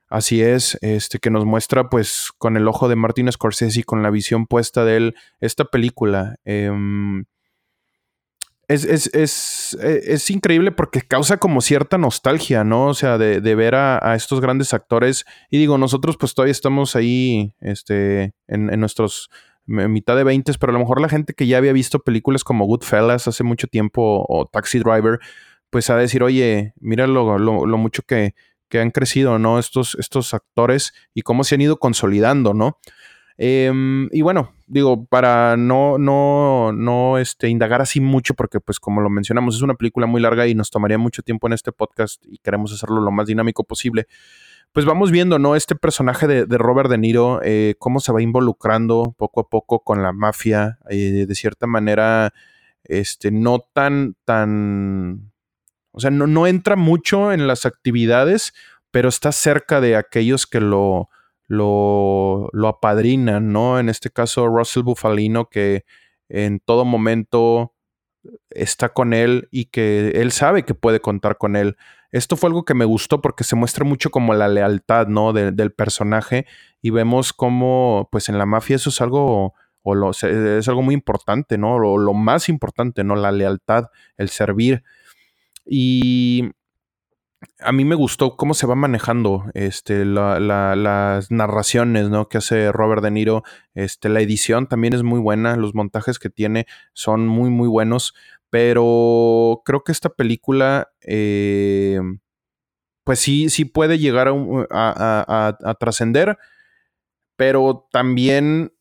[0.10, 4.04] Así es, este que nos muestra pues con el ojo de Martin Scorsese y con
[4.04, 6.38] la visión puesta de él esta película.
[6.46, 7.26] Em,
[8.70, 12.88] es, es, increíble porque causa como cierta nostalgia, ¿no?
[12.88, 15.26] O sea, de, ver a, estos grandes actores.
[15.50, 19.30] Y digo, nosotros pues todavía estamos ahí este, en, en nuestros
[19.68, 22.66] mitad de 20, pero a lo mejor la gente que ya había visto películas como
[22.66, 25.20] Goodfellas hace mucho tiempo o Taxi Driver,
[25.70, 28.34] pues a decir, oye, mira lo, lo, mucho que,
[28.70, 29.60] que, han crecido, ¿no?
[29.60, 32.78] Estos, estos actores y cómo se han ido consolidando, ¿no?
[33.38, 39.02] Em, y bueno, digo, para no, no, no este, indagar así mucho, porque pues como
[39.02, 42.24] lo mencionamos, es una película muy larga y nos tomaría mucho tiempo en este podcast
[42.26, 44.08] y queremos hacerlo lo más dinámico posible.
[44.74, 45.56] Pues vamos viendo, ¿no?
[45.56, 50.04] Este personaje de, Robert De Niro, eh, cómo se va involucrando poco a poco con
[50.04, 52.34] la mafia, eh, de cierta manera,
[52.84, 55.32] este, no tan, tan,
[55.98, 58.54] o sea, no, no entra mucho en las actividades,
[58.92, 61.10] pero está cerca de aquellos que lo,
[61.48, 63.80] lo, lo apadrinan, ¿no?
[63.80, 65.86] En este caso, Russell Bufalino, que
[66.30, 67.74] en todo momento
[68.52, 71.78] está con él y que él sabe que puede contar con él.
[72.12, 75.34] Esto fue algo que me gustó porque se muestra mucho como la lealtad, ¿no?
[75.34, 76.46] del personaje
[76.80, 80.94] y vemos como, pues en la mafia eso es algo, o lo, es algo muy
[80.94, 81.80] importante, ¿no?
[81.80, 83.16] Lo, lo más importante, ¿no?
[83.16, 83.86] La lealtad,
[84.18, 84.84] el servir.
[85.68, 86.52] Y
[87.60, 92.30] a mí me gustó cómo se va manejando este, las narraciones ¿no?
[92.30, 93.44] que hace Robert De Niro.
[93.74, 98.14] Este, la edición también es muy buena, los montajes que tiene son muy, muy buenos,
[98.50, 102.00] pero creo que esta película, eh,
[103.04, 104.30] pues sí, sí puede llegar
[104.72, 106.38] a, trascender,
[107.36, 108.74] pero también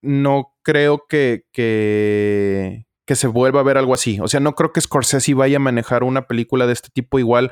[0.00, 4.18] no creo que, que, que se vuelva a ver algo así.
[4.20, 7.50] O sea, no creo que Scorsese vaya a manejar una película de este tipo igual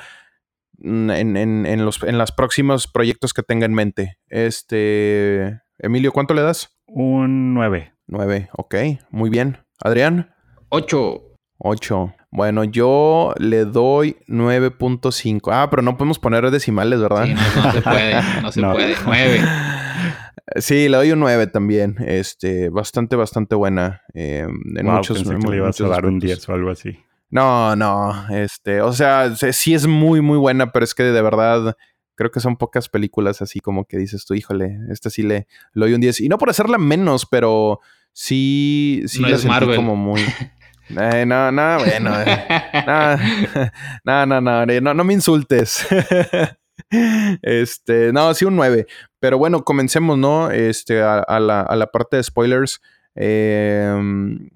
[0.78, 1.36] mm, en,
[1.66, 4.18] en, los en los próximos proyectos que tenga en mente.
[4.28, 6.76] Este, Emilio, ¿cuánto le das?
[6.86, 7.92] Un 9.
[8.06, 8.74] 9, ok,
[9.10, 9.58] muy bien.
[9.82, 10.34] Adrián.
[10.68, 11.22] 8.
[11.58, 12.14] 8.
[12.30, 15.50] Bueno, yo le doy 9.5.
[15.52, 17.26] Ah, pero no podemos poner decimales, ¿verdad?
[17.26, 18.96] Sí, no, se puede, no se puede.
[19.04, 19.40] 9.
[20.56, 21.96] Sí, le doy un 9 también.
[22.06, 24.02] Este, bastante, bastante buena.
[24.14, 26.98] Eh, en muchos, pensé que le ibas a dar un 10 o algo así.
[27.30, 28.26] No, no.
[28.30, 31.76] Este, o sea, sí es muy, muy buena, pero es que de verdad
[32.14, 35.86] creo que son pocas películas así como que dices tú, híjole, esta sí le, le
[35.86, 36.20] doy un 10.
[36.20, 37.80] Y no por hacerla menos, pero
[38.12, 39.76] sí, sí no la es sentí Marvel.
[39.76, 40.20] como muy.
[41.00, 42.12] Eh, no, no, bueno.
[42.20, 42.46] Eh,
[44.04, 45.86] no, no, no, no, no me insultes.
[47.42, 48.86] Este, no, sí, un 9.
[49.20, 50.50] Pero bueno, comencemos, ¿no?
[50.50, 52.80] Este, a, la, parte de spoilers.
[53.14, 54.50] Em,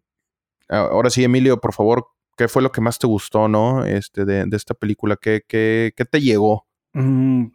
[0.69, 3.85] ahora sí, Emilio, por favor, ¿qué fue lo que más te gustó, no?
[3.85, 6.67] Este, de, esta película, ¿qué, qué, qué te llegó?
[6.93, 7.47] Mm,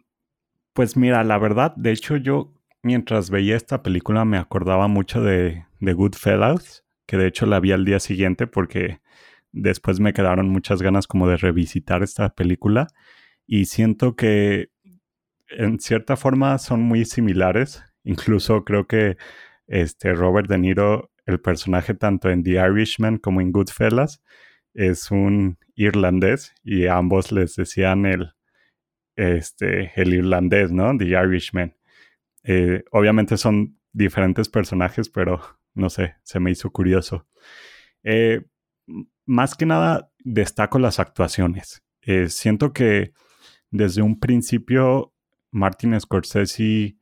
[0.72, 5.66] pues mira, la verdad, de hecho, yo mientras veía esta película me acordaba mucho de,
[5.80, 9.00] de Goodfellas, que de hecho la vi al día siguiente porque
[9.52, 12.88] después me quedaron muchas ganas como de revisitar esta película
[13.52, 14.70] y siento que
[15.50, 17.84] en cierta forma son muy similares.
[18.02, 19.18] Incluso creo que
[19.66, 24.22] este Robert De Niro, el personaje tanto en The Irishman como en Goodfellas,
[24.72, 28.32] es un irlandés y ambos les decían el,
[29.16, 30.96] este, el irlandés, ¿no?
[30.96, 31.76] The Irishman.
[32.44, 35.42] Eh, obviamente son diferentes personajes, pero
[35.74, 37.26] no sé, se me hizo curioso.
[38.02, 38.46] Eh,
[39.26, 41.82] más que nada destaco las actuaciones.
[42.00, 43.12] Eh, siento que
[43.72, 45.12] desde un principio
[45.50, 46.96] Martin Scorsese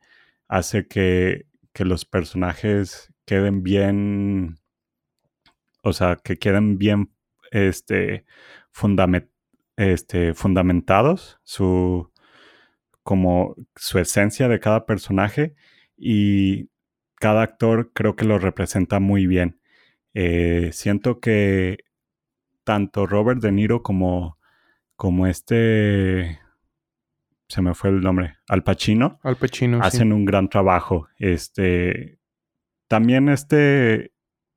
[0.49, 1.47] hace que,
[1.79, 4.59] los personajes queden bien,
[5.83, 7.11] o sea, que queden bien
[7.53, 8.27] este,
[9.77, 12.13] este, fundamentados, su,
[13.03, 15.55] como su esencia de cada personaje
[15.97, 16.69] y
[17.15, 19.59] cada actor creo que lo representa muy bien.
[20.13, 21.79] Eh, siento que
[22.65, 24.39] tanto Robert De Niro como,
[24.97, 26.41] como este
[27.51, 29.19] se me fue el nombre, Al Pacino.
[29.25, 29.81] Al Pacino.
[29.83, 31.09] Hacen un gran trabajo.
[31.19, 32.21] Este,
[32.87, 34.13] también este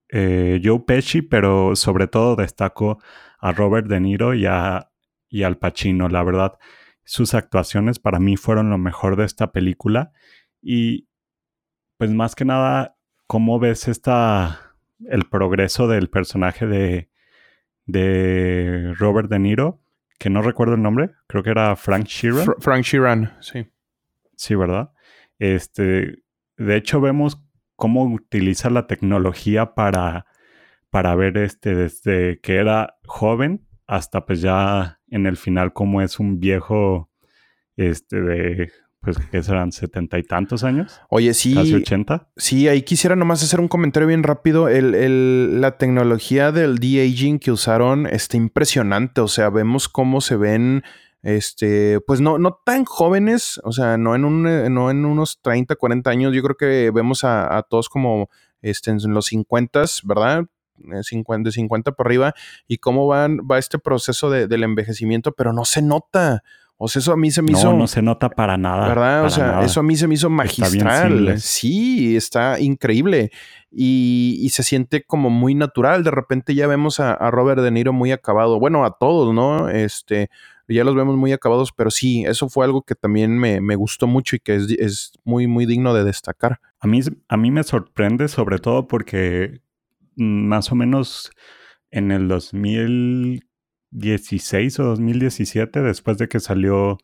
[0.09, 2.99] eh, Joe Pesci, pero sobre todo destaco
[3.39, 4.91] a Robert De Niro y, a,
[5.27, 6.07] y Al Pacino.
[6.07, 6.59] La verdad,
[7.03, 10.11] sus actuaciones para mí fueron lo mejor de esta película.
[10.61, 11.07] Y
[11.97, 14.75] pues más que nada, ¿cómo ves esta,
[15.07, 17.09] el progreso del personaje de,
[17.87, 19.82] de Robert De Niro?
[20.19, 22.55] Que no recuerdo el nombre, creo que era Frank Sheeran.
[22.59, 23.67] Frank Sheeran, sí.
[24.35, 24.91] Sí, ¿verdad?
[25.39, 26.23] Este,
[26.57, 27.41] de hecho, vemos
[27.75, 30.25] cómo utiliza la tecnología para,
[30.89, 36.19] para ver este desde que era joven hasta pues ya en el final como es
[36.19, 37.09] un viejo
[37.75, 38.71] este de
[39.03, 41.01] pues que serán setenta y tantos años.
[41.09, 41.53] Oye, sí.
[41.53, 42.29] Casi ochenta.
[42.37, 44.69] Sí, ahí quisiera nomás hacer un comentario bien rápido.
[44.69, 49.19] El, el, la tecnología del de-aging que usaron está impresionante.
[49.19, 50.83] O sea, vemos cómo se ven,
[51.21, 55.75] este, pues no, no tan jóvenes, o sea, no en, un, no en unos 30,
[55.75, 56.33] 40 años.
[56.33, 58.29] Yo creo que vemos a, a todos como
[58.61, 60.45] este, en los 50, ¿verdad?
[61.01, 62.33] 50, de 50 por arriba
[62.67, 66.43] y cómo van, va este proceso de, del envejecimiento, pero no se nota.
[66.83, 67.73] O sea, eso a mí se me no, hizo.
[67.73, 68.89] No se nota para nada.
[68.89, 69.23] ¿Verdad?
[69.23, 69.65] o sea, nada.
[69.65, 71.29] eso a mí se me hizo magistral.
[71.29, 73.31] Está sí, está increíble.
[73.71, 76.03] Y, y, se siente como muy natural.
[76.03, 78.59] De repente ya vemos a, a, Robert De Niro muy acabado.
[78.59, 79.69] Bueno, a todos, ¿no?
[79.69, 80.29] Este,
[80.67, 84.05] ya los vemos muy acabados, pero sí, eso fue algo que también me, me gustó
[84.05, 86.59] mucho y que es, es, muy, muy digno de destacar.
[86.81, 89.61] A mí, a mí me sorprende, sobre todo porque
[90.17, 91.31] más o menos
[91.91, 92.27] en el
[93.93, 96.97] 2016 o 2017, después de que salió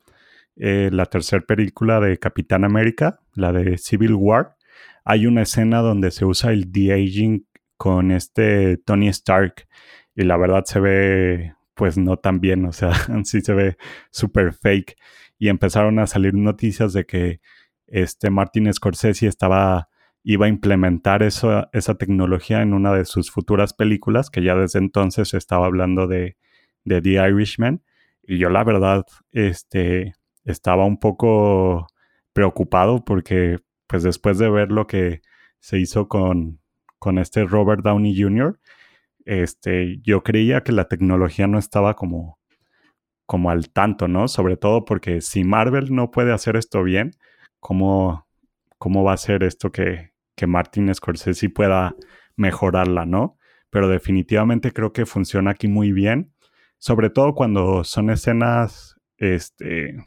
[0.56, 4.56] eh, la tercera película de Capitán América, la de Civil War,
[5.04, 9.66] hay una escena donde se usa el de-aging con este Tony Stark
[10.14, 12.92] y la verdad se ve pues no tan bien, o sea,
[13.24, 13.76] sí se ve
[14.10, 14.96] súper fake.
[15.38, 17.40] Y empezaron a salir noticias de que
[17.86, 19.88] este Martin Scorsese estaba
[20.22, 24.78] iba a implementar eso, esa tecnología en una de sus futuras películas, que ya desde
[24.78, 26.36] entonces estaba hablando de,
[26.90, 27.82] de The Irishman.
[28.22, 31.86] Y yo la verdad, este, estaba un poco
[32.32, 35.22] preocupado porque, pues después de ver lo que
[35.60, 36.60] se hizo con,
[36.98, 38.58] con este Robert Downey Jr.,
[39.24, 42.38] este, yo creía que la tecnología no estaba como,
[43.26, 44.28] como al tanto, ¿no?
[44.28, 47.12] Sobre todo porque si Marvel no puede hacer esto bien,
[47.60, 48.26] ¿cómo,
[48.78, 51.94] cómo va a ser esto que, que Martin Scorsese pueda
[52.36, 53.36] mejorarla, ¿no?
[53.68, 56.32] Pero definitivamente creo que funciona aquí muy bien,
[56.80, 60.04] sobre todo cuando son escenas, este,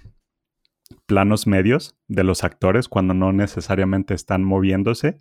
[1.05, 5.19] planos medios de los actores, cuando no necesariamente están moviéndose,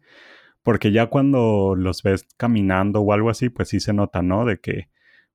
[0.62, 4.46] porque ya cuando los ves caminando o algo así, pues sí se nota, ¿no?
[4.46, 4.88] De que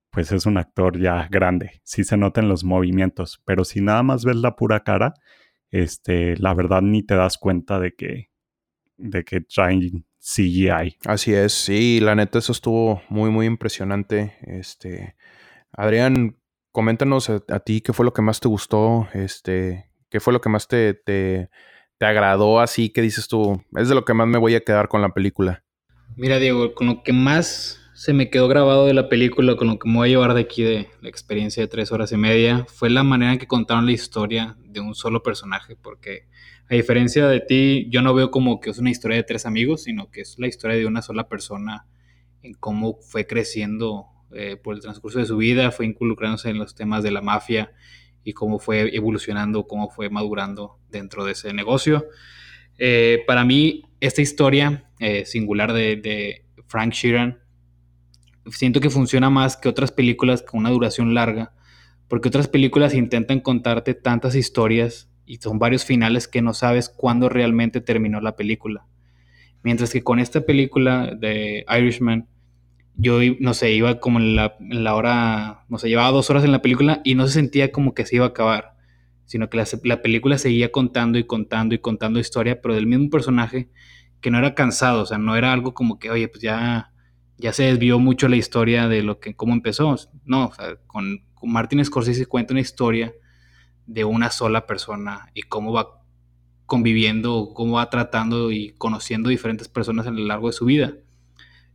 [0.10, 4.26] pues es un actor ya grande, sí se notan los movimientos, pero si nada más
[4.26, 5.14] ves la pura cara,
[5.70, 8.32] este, la verdad ni te das cuenta de que,
[8.96, 10.98] de que traen CGI.
[11.06, 14.34] Así es, sí, la neta eso estuvo muy, muy impresionante.
[14.42, 15.16] Este,
[15.72, 16.38] Adrián,
[16.72, 20.50] coméntanos a, ti qué fue lo que más te gustó, este, qué fue lo que
[20.50, 21.50] más te, te,
[21.98, 24.88] te agradó así, que dices tú, es de lo que más me voy a quedar
[24.88, 25.64] con la película.
[26.16, 29.80] Mira, Diego, con lo que más se me quedó grabado de la película, con lo
[29.80, 32.66] que me voy a llevar de aquí de la experiencia de tres horas y media,
[32.70, 36.28] fue la manera en que contaron la historia de un solo personaje, porque
[36.70, 39.84] a diferencia de ti, yo no veo como que es una historia de tres amigos,
[39.84, 41.88] sino que es la historia de una sola persona
[42.44, 46.76] en cómo fue creciendo eh, por el transcurso de su vida, fue involucrándose en los
[46.76, 47.72] temas de la mafia
[48.24, 52.06] y cómo fue evolucionando, cómo fue madurando dentro de ese negocio.
[52.78, 57.40] Eh, para mí, esta historia eh, singular de, de Frank Sheeran,
[58.52, 61.54] siento que funciona más que otras películas con una duración larga,
[62.08, 67.30] porque otras películas intentan contarte tantas historias y son varios finales que no sabes cuándo
[67.30, 68.88] realmente terminó la película.
[69.64, 72.28] Mientras que con esta película de Irishman,
[72.98, 76.44] yo, no sé, iba como en la, en la, hora, no sé, llevaba dos horas
[76.44, 78.76] en la película y no se sentía como que se iba a acabar,
[79.26, 83.10] sino que la, la película seguía contando y contando y contando historia, pero del mismo
[83.10, 83.70] personaje
[84.22, 86.92] que no era cansado, o sea, no era algo como que, oye, pues ya
[87.38, 89.96] ya se desvió mucho la historia de lo que cómo empezó.
[90.26, 93.14] No, o sea, con, con Martin Scorsese cuenta una historia
[93.86, 96.02] de una sola persona y cómo va
[96.66, 100.94] conviviendo, cómo va tratando y conociendo diferentes personas a lo largo de su vida.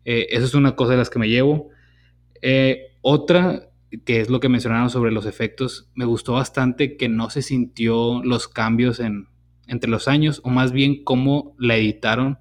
[0.05, 1.69] Eh, eso es una cosa de las que me llevo.
[2.41, 3.71] Eh, otra,
[4.05, 8.23] que es lo que mencionaron sobre los efectos, me gustó bastante que no se sintió
[8.25, 9.29] los cambios en,
[9.67, 12.39] entre los años, o más bien cómo la editaron,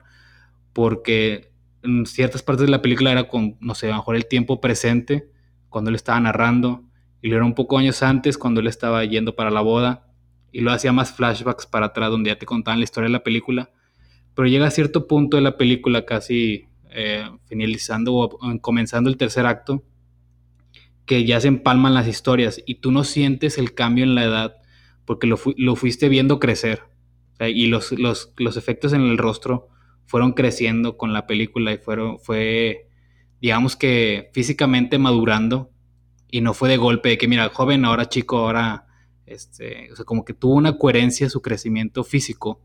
[0.73, 1.51] porque
[1.83, 5.29] en ciertas partes de la película era con, no sé, a mejor el tiempo presente,
[5.69, 6.83] cuando él estaba narrando,
[7.21, 10.07] y lo era un poco años antes, cuando él estaba yendo para la boda,
[10.51, 13.23] y lo hacía más flashbacks para atrás, donde ya te contaban la historia de la
[13.23, 13.71] película.
[14.35, 19.45] Pero llega a cierto punto de la película, casi eh, finalizando o comenzando el tercer
[19.45, 19.83] acto,
[21.05, 24.55] que ya se empalman las historias y tú no sientes el cambio en la edad
[25.05, 26.83] porque lo, fu lo fuiste viendo crecer.
[27.39, 27.91] Y los,
[28.55, 29.69] efectos en el rostro
[30.05, 32.87] fueron creciendo con la película y fueron, fue,
[33.41, 35.71] digamos que físicamente madurando
[36.29, 38.85] y no fue de golpe de que, mira, joven, ahora chico, ahora,
[39.25, 42.61] este, como que tuvo una coherencia su crecimiento físico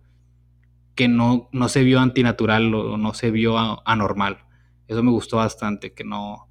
[0.97, 4.38] que no, no se vio antinatural o no se vio anormal.
[4.88, 6.49] Eso me gustó bastante, que no,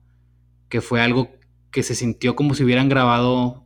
[0.69, 1.31] que fue algo
[1.71, 3.65] que se sintió como si hubieran grabado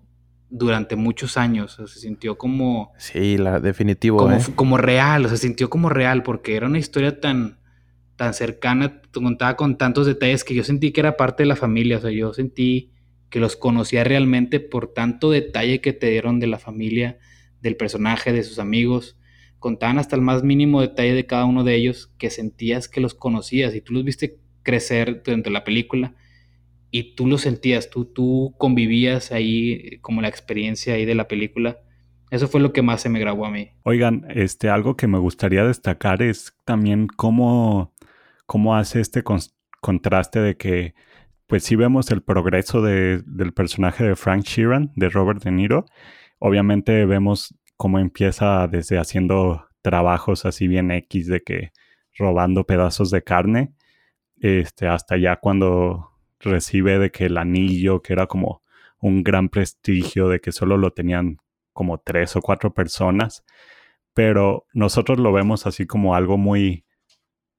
[0.49, 2.91] durante muchos años, se sintió como...
[2.97, 4.17] Sí, la definitivo.
[4.17, 4.41] Como, ¿eh?
[4.55, 7.59] como real, o se sintió como real, porque era una historia tan,
[8.15, 11.97] tan cercana, contaba con tantos detalles que yo sentí que era parte de la familia,
[11.97, 12.93] o sea, yo sentí
[13.30, 17.19] que los conocía realmente por tanto detalle que te dieron de la familia,
[17.61, 19.18] del personaje, de sus amigos,
[19.60, 23.14] contaban hasta el más mínimo detalle de cada uno de ellos que sentías que los
[23.14, 26.16] conocías y tú los viste crecer durante la película
[26.91, 31.80] y tú lo sentías, tú, tú convivías ahí como la experiencia ahí de la película.
[32.32, 33.72] Eso fue lo que más se me grabó a mí.
[33.84, 37.93] Oigan, este, algo que me gustaría destacar es también cómo,
[38.45, 39.24] cómo hace este
[39.82, 40.93] contraste de que,
[41.47, 45.86] pues sí vemos el progreso de, del personaje de Frank Sheeran, de Robert De Niro.
[46.38, 51.71] Obviamente vemos cómo empieza desde haciendo trabajos así bien X de que
[52.17, 53.73] robando pedazos de carne,
[54.41, 56.11] este, hasta ya cuando
[56.41, 58.61] recibe de que el anillo, que era como
[58.99, 61.38] un gran prestigio, de que solo lo tenían
[61.71, 63.45] como tres o cuatro personas,
[64.13, 66.84] pero nosotros lo vemos así como algo muy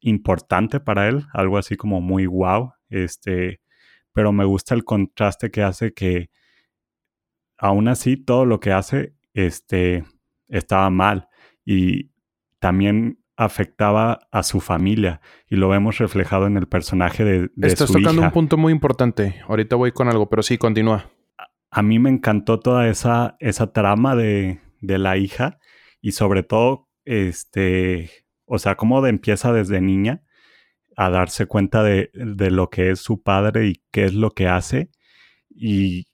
[0.01, 3.63] importante para él, algo así como muy wow, este,
[4.13, 6.29] pero me gusta el contraste que hace que
[7.57, 10.05] aún así todo lo que hace, este,
[10.49, 11.29] estaba mal
[11.65, 12.11] y
[12.59, 17.91] también afectaba a su familia y lo vemos reflejado en el personaje de, de Estás
[17.91, 19.41] tocando un punto muy importante.
[19.49, 21.11] Ahorita voy con algo, pero sí, continúa.
[21.71, 25.59] A, mí me encantó toda esa, esa trama de, de, la hija
[26.03, 28.11] y sobre todo, este,
[28.45, 30.23] o sea, cómo empieza desde niña
[30.95, 34.49] a darse cuenta de, de, lo que es su padre y qué es lo que
[34.49, 34.91] hace
[35.49, 36.09] y,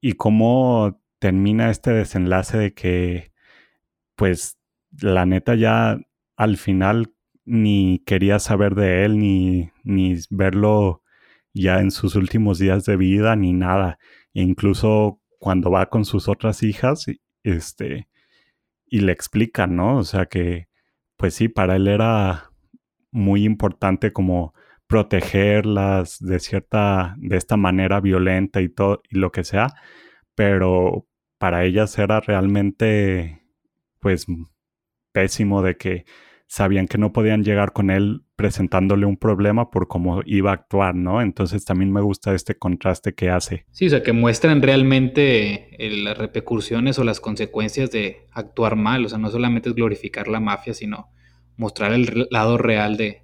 [0.00, 3.30] y cómo termina este desenlace de que,
[4.16, 4.58] pues,
[5.00, 6.00] la neta ya
[6.36, 7.14] al final
[7.44, 11.04] ni quería saber de él, ni, ni verlo
[11.54, 14.00] ya en sus últimos días de vida, ni nada.
[14.34, 17.06] E incluso cuando va con sus otras hijas,
[17.44, 18.08] este,
[18.84, 19.98] y le explica, ¿no?
[19.98, 20.66] O sea que,
[21.16, 22.50] pues sí, para él era
[23.12, 24.54] muy importante como
[24.88, 29.68] protegerlas de cierta, de esta manera violenta y todo, y lo que sea,
[30.34, 31.06] pero
[31.42, 33.42] para ellas era realmente,
[33.98, 34.26] pues,
[35.10, 36.04] pésimo de que
[36.46, 40.94] sabían que no podían llegar con él presentándole un problema por cómo iba a actuar,
[40.94, 41.20] ¿no?
[41.20, 43.66] Entonces también me gusta este contraste que hace.
[43.72, 49.08] Sí, o sea, que muestran realmente las repercusiones o las consecuencias de actuar mal, o
[49.08, 51.08] sea, no solamente es glorificar la mafia, sino
[51.56, 53.21] mostrar el lado real de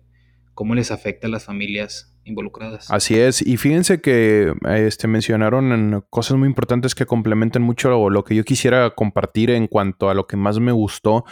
[0.59, 2.91] cómo les afecta a las familias involucradas.
[2.91, 8.35] Así es, y fíjense que este, mencionaron cosas muy importantes que complementan mucho lo que
[8.35, 11.25] yo quisiera compartir en cuanto a lo que más me gustó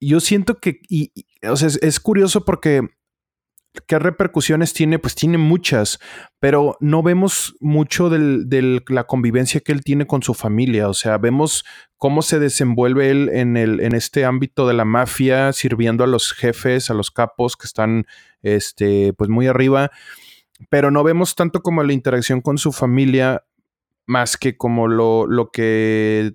[0.00, 1.10] yo siento que, y,
[1.48, 2.82] o sea, es, curioso porque
[3.86, 4.98] ¿qué repercusiones tiene?
[4.98, 5.98] Pues tiene muchas,
[6.40, 10.88] pero no vemos mucho de la convivencia que él tiene con su familia.
[10.88, 11.64] O sea, vemos
[11.96, 16.32] cómo se desenvuelve él en, el, en este ámbito de la mafia, sirviendo a los
[16.32, 18.06] jefes, a los capos que están,
[18.42, 19.90] este, pues muy arriba,
[20.70, 23.44] pero no vemos tanto como la interacción con su familia,
[24.06, 26.34] más que como lo, lo que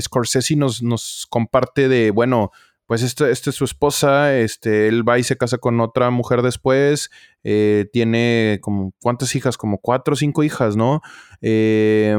[0.00, 2.50] Scorsese nos, nos comparte de, bueno,
[2.90, 7.08] pues esta, es su esposa, este, él va y se casa con otra mujer después,
[7.44, 9.56] eh, tiene como, ¿cuántas hijas?
[9.56, 11.00] Como cuatro o cinco hijas, ¿no?
[11.40, 12.16] Eh,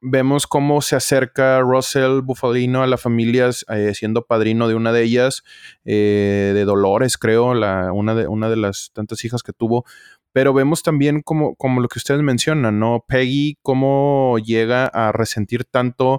[0.00, 5.04] vemos cómo se acerca Russell Bufalino a la familia eh, siendo padrino de una de
[5.04, 5.44] ellas,
[5.84, 9.84] de Dolores, creo, la, una, de, una de las tantas hijas que tuvo.
[10.32, 13.04] Pero vemos también como, como lo que ustedes mencionan, ¿no?
[13.06, 16.18] Peggy, cómo llega a resentir tanto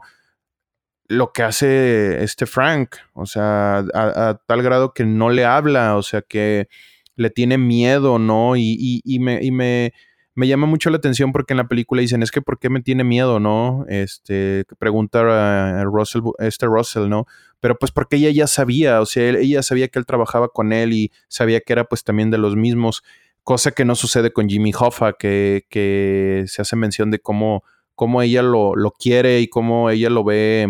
[1.11, 6.03] lo que hace este Frank, o sea, a, tal grado que no le habla, o
[6.03, 6.69] sea, que
[7.15, 8.55] le tiene miedo, ¿no?
[8.55, 9.93] Y, y, me, y me,
[10.35, 12.81] me, llama mucho la atención porque en la película dicen, es que ¿por qué me
[12.81, 13.85] tiene miedo, no?
[13.89, 17.25] Este, pregunta a Russell, este Russell, ¿no?
[17.59, 20.93] Pero pues porque ella ya sabía, o sea, ella sabía que él trabajaba con él
[20.93, 23.03] y sabía que era pues también de los mismos,
[23.43, 27.63] cosa que no sucede con Jimmy Hoffa, que, que se hace mención de cómo,
[27.95, 30.69] cómo ella lo, lo quiere y cómo ella lo ve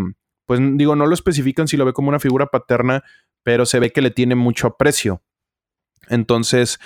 [0.52, 3.06] pues digo, no lo especifican si lo ve como una figura paterna,
[3.42, 5.24] pero se ve que le tiene mucho aprecio.
[6.10, 6.78] Entonces,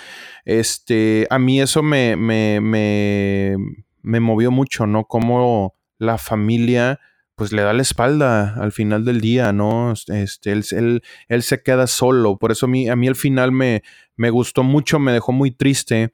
[0.44, 3.56] este, a mí eso me, me, me,
[4.02, 5.06] me movió mucho, ¿no?
[5.06, 7.00] Como la familia,
[7.34, 9.94] pues le da la espalda al final del día, ¿no?
[10.06, 12.38] Este, él, él, él se queda solo.
[12.38, 13.82] Por eso a mí, a mí al final me,
[14.14, 16.12] me gustó mucho, me dejó muy triste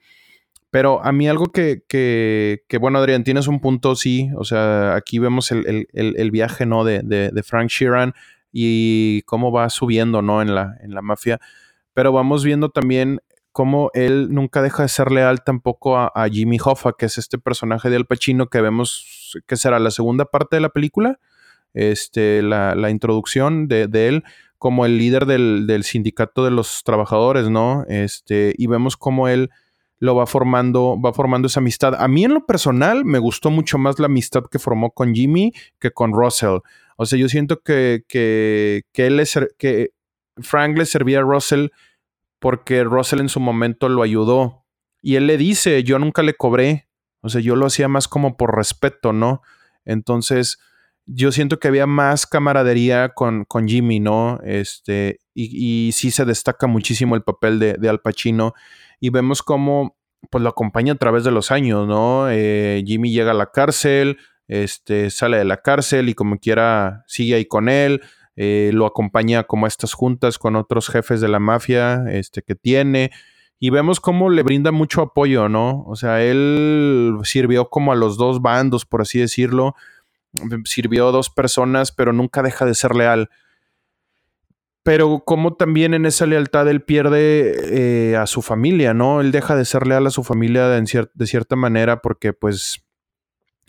[0.72, 4.30] pero a mí algo que, que, que, bueno, Adrián, tienes un punto, sí.
[4.38, 6.82] O sea, aquí vemos el, el, el viaje, ¿no?
[6.82, 8.14] De, de, de, Frank Sheeran
[8.50, 10.40] y cómo va subiendo, ¿no?
[10.40, 11.40] En la, en la mafia.
[11.92, 13.20] Pero vamos viendo también
[13.52, 17.90] cómo él nunca deja de ser leal tampoco a, Jimmy Hoffa, que es este personaje
[17.90, 21.20] de Al Pacino que vemos que será la segunda parte de la película,
[21.74, 24.24] este, la, introducción de, él
[24.56, 27.84] como el líder del, del, sindicato de los trabajadores, ¿no?
[27.88, 29.50] Este, y vemos cómo él
[30.03, 31.94] lo va formando, va formando esa amistad.
[31.94, 35.53] A mí en lo personal me gustó mucho más la amistad que formó con Jimmy
[35.78, 36.59] que con Russell.
[36.96, 39.22] O sea, yo siento que, que, que él
[39.57, 39.90] que
[40.38, 41.68] Frank le servía a Russell
[42.40, 44.64] porque Russell en su momento lo ayudó.
[45.03, 46.88] Y él le dice, yo nunca le cobré.
[47.20, 49.40] O sea, yo lo hacía más como por respeto, ¿no?
[49.84, 50.59] Entonces,
[51.07, 54.40] yo siento que había más camaradería con, con Jimmy, ¿no?
[54.42, 58.53] Este, y, sí se destaca muchísimo el papel de, de Al Pacino.
[59.03, 59.96] Y vemos cómo
[60.30, 62.30] pues lo acompaña a través de los años, ¿no?
[62.30, 67.34] Eh, Jimmy llega a la cárcel, este, sale de la cárcel y como quiera sigue
[67.34, 68.00] ahí con él.
[68.36, 72.55] Eh, lo acompaña como a estas juntas con otros jefes de la mafia este, que
[72.55, 73.11] tiene.
[73.59, 75.82] Y vemos cómo le brinda mucho apoyo, ¿no?
[75.88, 79.74] O sea, él sirvió como a los dos bandos, por así decirlo.
[80.64, 83.30] Sirvió a dos personas, pero nunca deja de ser leal.
[84.82, 89.20] Pero como también en esa lealtad él pierde eh, a su familia, ¿no?
[89.20, 92.82] Él deja de ser leal a su familia de, cierta manera porque pues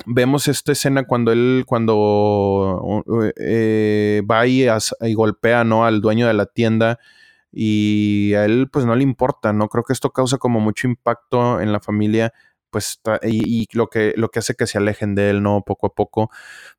[0.08, 3.04] vemos esta escena cuando él, cuando
[3.38, 4.66] eh, va y,
[5.14, 5.86] golpea, ¿no?
[5.86, 7.00] Al dueño de la tienda
[7.52, 9.70] y a él pues no le importa, ¿no?
[9.70, 12.34] Creo que esto causa como mucho impacto en la familia,
[12.74, 15.64] pues, y, lo, que, lo que hace que se alejen de él, ¿no?
[15.64, 16.32] Poco a poco.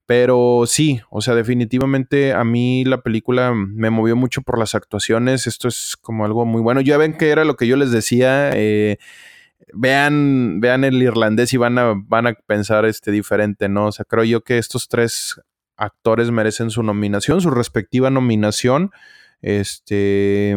[0.07, 5.47] Pero sí, o sea, definitivamente a mí la película me movió mucho por las actuaciones,
[5.47, 6.81] esto es como algo muy bueno.
[6.81, 8.99] Ya ven que era lo que yo les decía, eh,
[9.73, 13.87] vean, vean el irlandés y van a, van a pensar este diferente, ¿no?
[13.87, 15.41] O sea, creo yo que estos tres
[15.77, 18.91] actores merecen su nominación, su respectiva nominación.
[19.43, 20.57] Este,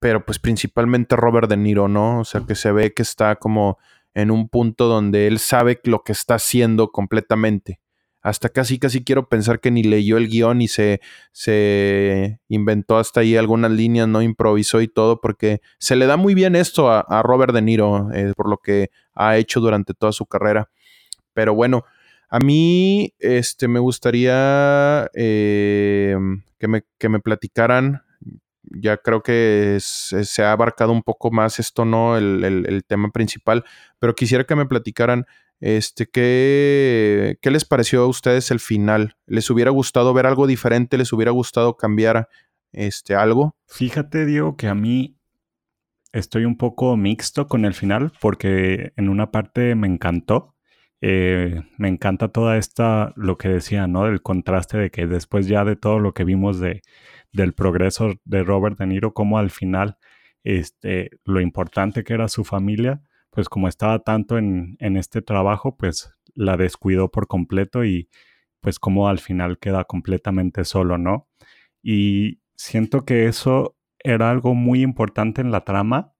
[0.00, 2.20] pero pues principalmente Robert De Niro, ¿no?
[2.20, 3.78] O sea, que se ve que está como
[4.16, 7.80] en un punto donde él sabe lo que está haciendo completamente
[8.26, 11.00] hasta casi casi quiero pensar que ni leyó el guion y se,
[11.30, 16.34] se inventó hasta ahí algunas líneas, no improvisó y todo, porque se le da muy
[16.34, 20.26] bien esto a, Robert De Niro, eh, por lo que ha hecho durante toda su
[20.26, 20.68] carrera.
[21.34, 21.84] Pero bueno,
[22.28, 26.16] a mí este, me gustaría eh,
[26.58, 28.02] que, me, que, me, platicaran,
[28.70, 32.16] ya creo que se ha abarcado un poco más esto, ¿no?
[32.16, 33.64] El, el tema principal,
[33.98, 35.26] pero quisiera que me platicaran
[35.60, 39.16] este, ¿qué, ¿Qué les pareció a ustedes el final?
[39.26, 40.98] ¿Les hubiera gustado ver algo diferente?
[40.98, 42.28] ¿Les hubiera gustado cambiar
[42.72, 43.56] este, algo?
[43.66, 45.16] Fíjate, Diego, que a mí
[46.12, 50.54] estoy un poco mixto con el final porque en una parte me encantó.
[51.02, 54.04] Eh, me encanta toda esta, lo que decía, ¿no?
[54.04, 56.82] Del contraste de que después ya de todo lo que vimos de,
[57.32, 59.98] del progreso de Robert De Niro, como al final,
[60.44, 66.14] este, lo importante que era su familia, pues como estaba tanto en, este trabajo, pues
[66.34, 68.08] la descuidó por completo y
[68.60, 71.28] pues como al final queda completamente solo, ¿no?
[71.82, 76.14] Y siento que eso era algo muy importante en la trama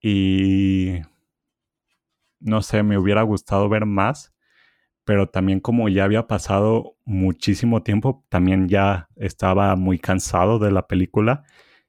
[0.00, 1.00] y
[2.40, 4.32] no sé, me hubiera gustado ver más,
[5.08, 10.86] pero también como ya había pasado muchísimo tiempo, también ya estaba muy cansado de la
[10.86, 11.44] película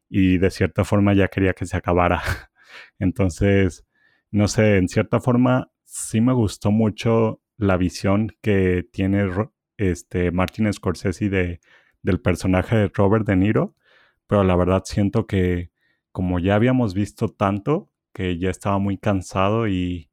[0.08, 2.22] y de cierta forma ya quería que se acabara.
[2.98, 3.86] Entonces,
[4.32, 9.30] no sé, en cierta forma sí me gustó mucho la visión que tiene
[9.76, 11.60] este Martin Scorsese de,
[12.02, 13.76] del personaje de Robert De Niro,
[14.28, 15.72] pero la verdad siento que
[16.14, 20.09] como ya habíamos visto tanto, que ya estaba muy cansado y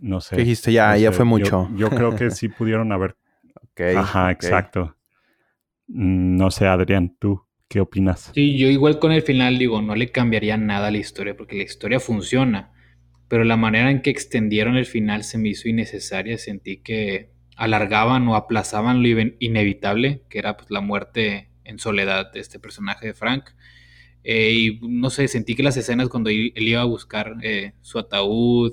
[0.00, 0.36] no sé.
[0.36, 0.72] dijiste?
[0.72, 1.68] Ya, ya fue mucho.
[1.74, 3.16] Yo, creo que sí pudieron haber.
[3.96, 4.96] Ajá, exacto.
[5.88, 8.30] Mm, no sé, Adrián, ¿tú qué opinas?
[8.34, 11.56] Sí, yo igual con el final digo, no le cambiaría nada a la historia porque
[11.56, 12.72] la historia funciona
[13.30, 16.36] pero la manera en que extendieron el final se me hizo innecesaria.
[16.36, 22.40] Sentí que alargaban o aplazaban lo inevitable, que era pues, la muerte en soledad de
[22.40, 23.50] este personaje de Frank.
[24.24, 28.00] Eh, y no sé, sentí que las escenas cuando él iba a buscar eh, su
[28.00, 28.72] ataúd,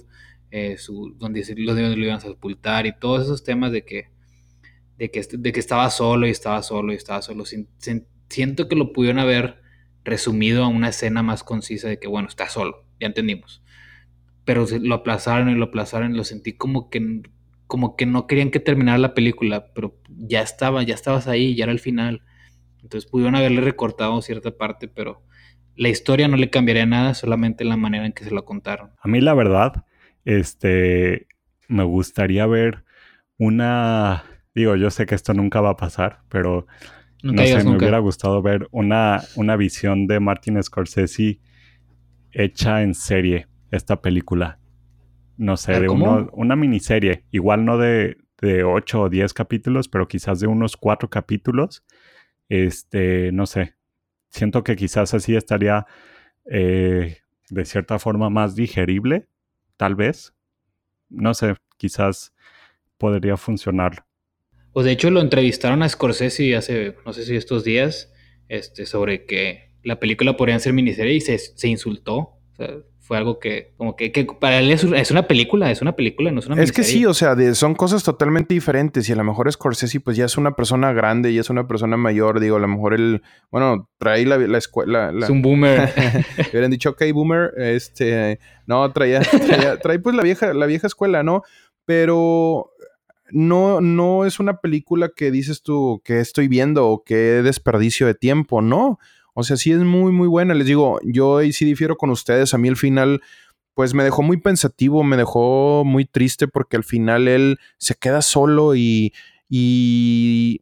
[0.51, 4.09] eh, su, donde, lo, iban a sepultar y todos esos temas de que,
[4.97, 7.43] de que, de que estaba solo y estaba solo y estaba solo.
[8.29, 9.61] Siento que lo pudieron haber
[10.03, 13.61] resumido a una escena más concisa de que, bueno, está solo, ya entendimos
[14.47, 17.21] pero lo aplazaron y lo aplazaron lo sentí como que,
[17.67, 21.65] como que no querían que terminara la película, pero ya estaba, ya estabas ahí, ya
[21.65, 22.21] era el final.
[22.81, 25.21] Entonces pudieron haberle recortado cierta parte, pero
[25.75, 28.91] la historia no le cambiaría nada, solamente la manera en que se lo contaron.
[29.01, 29.83] A mí la verdad,
[30.27, 31.27] este,
[31.69, 32.83] me gustaría ver
[33.37, 36.67] una, digo, yo sé que esto nunca va a pasar, pero
[37.23, 41.39] no sé, me hubiera gustado ver una, una visión de Martin Scorsese
[42.33, 44.59] hecha en serie esta película.
[45.37, 50.41] No sé, de una miniserie, igual no de, de 8 o 10 capítulos, pero quizás
[50.41, 51.85] de unos 4 capítulos.
[52.49, 53.75] Este, no sé,
[54.29, 55.85] siento que quizás así estaría
[56.51, 57.19] eh,
[57.49, 59.29] de cierta forma más digerible,
[59.77, 60.33] tal vez.
[61.09, 62.33] No sé, quizás
[62.97, 64.05] podría funcionar.
[64.73, 68.11] Pues de hecho lo entrevistaron a Scorsese hace, no sé si estos días,
[68.49, 72.33] este, sobre que la película podría ser miniserie y se, se insultó.
[73.07, 76.47] Fue algo que, como que, para él es, una película, es una película, no es
[76.47, 76.61] una.
[76.61, 80.17] Es que sí, o sea, son cosas totalmente diferentes y a lo mejor Scorsese pues
[80.17, 83.21] ya es una persona grande y es una persona mayor, digo, a lo mejor él,
[83.49, 85.13] bueno, trae la, la escuela.
[85.17, 85.89] Es un boomer.
[86.51, 91.23] Hubieran dicho, ok, boomer, este, no, traía, traía, trae pues la vieja, la vieja escuela,
[91.23, 91.43] ¿no?
[91.85, 92.73] Pero
[93.31, 98.15] no, no es una película que dices tú que estoy viendo o que desperdicio de
[98.15, 98.99] tiempo, no.
[99.39, 100.55] O sea, sí es muy, muy buena.
[100.55, 102.55] Les digo, yo ahí sí difiero con ustedes.
[102.55, 103.21] A mí el final,
[103.75, 108.23] pues me dejó muy pensativo, me dejó muy triste porque al final él se queda
[108.23, 109.13] solo y,
[109.47, 110.61] y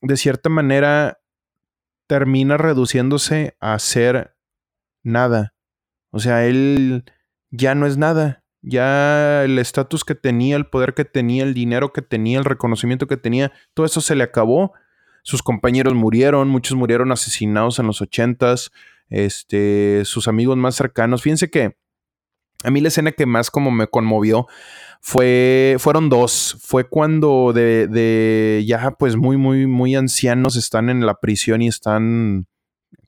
[0.00, 1.18] de cierta manera
[2.06, 4.34] termina reduciéndose a ser
[5.02, 5.54] nada.
[6.10, 7.04] O sea, él
[7.50, 11.92] ya no es nada ya el estatus que tenía, el poder que tenía, el dinero
[11.92, 14.72] que tenía, el reconocimiento que tenía, todo eso se le acabó.
[15.24, 18.70] Sus compañeros murieron, muchos murieron asesinados en los ochentas,
[19.08, 21.22] este, sus amigos más cercanos.
[21.22, 21.78] Fíjense que
[22.62, 24.46] a mí la escena que más como me conmovió
[25.00, 26.58] fue, fueron dos.
[26.60, 31.68] Fue cuando de, de ya pues muy, muy, muy ancianos están en la prisión y
[31.68, 32.46] están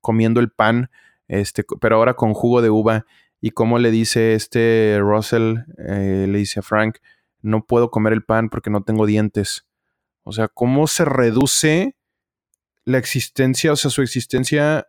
[0.01, 0.91] comiendo el pan,
[1.29, 3.05] este, pero ahora con jugo de uva
[3.43, 5.57] y cómo le dice este Russell,
[5.87, 6.97] eh, le dice a Frank,
[7.43, 9.67] no puedo comer el pan porque no tengo dientes.
[10.23, 11.96] O sea, cómo se reduce
[12.87, 14.89] la existencia, o sea, su existencia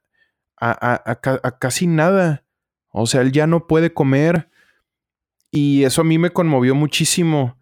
[0.60, 2.46] a, casi nada.
[2.90, 4.50] O sea, él ya no puede comer.
[5.52, 7.60] Y eso a mí me conmovió muchísimo.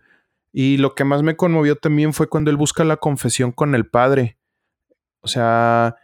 [0.52, 3.90] Y lo que más me conmovió también fue cuando él busca la confesión con el
[3.90, 4.38] padre.
[5.22, 5.96] O sea,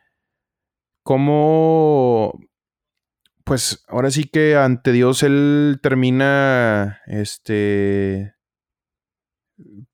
[1.04, 2.40] cómo
[3.44, 8.34] pues ahora sí que ante Dios él termina, este,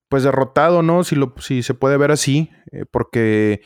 [0.09, 1.03] pues derrotado, ¿no?
[1.03, 3.61] Si, lo, si se puede ver así, eh, porque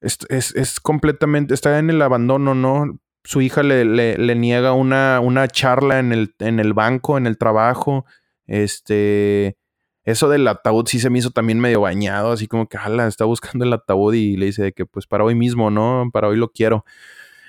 [0.00, 2.98] es, es, completamente, está en el abandono, ¿no?
[3.24, 7.38] Su hija le, le, niega una, una charla en el, en el banco, en el
[7.38, 8.04] trabajo,
[8.46, 9.56] este...
[10.04, 13.24] Eso del ataúd sí se me hizo también medio bañado, así como que, ala, está
[13.24, 16.10] buscando el ataúd y le dice que pues para hoy mismo, ¿no?
[16.12, 16.84] Para hoy lo quiero.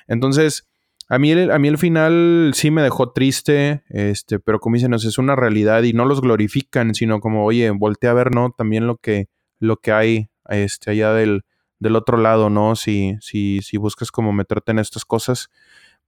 [0.07, 0.67] Entonces,
[1.09, 4.93] a mí, el, a mí el final sí me dejó triste, este, pero como dicen,
[4.93, 8.49] es una realidad y no los glorifican, sino como, oye, voltea a ver, ¿no?
[8.57, 9.27] También lo que,
[9.59, 11.43] lo que hay este, allá del,
[11.79, 12.75] del otro lado, ¿no?
[12.75, 15.49] Si, si, si buscas como meterte en estas cosas.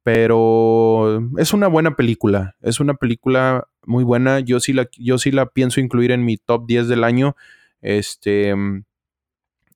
[0.04, 4.40] Pero es una buena película, es una película muy buena.
[4.40, 7.36] Yo sí la, yo sí la pienso incluir en mi top 10 del año.
[7.82, 8.56] Este.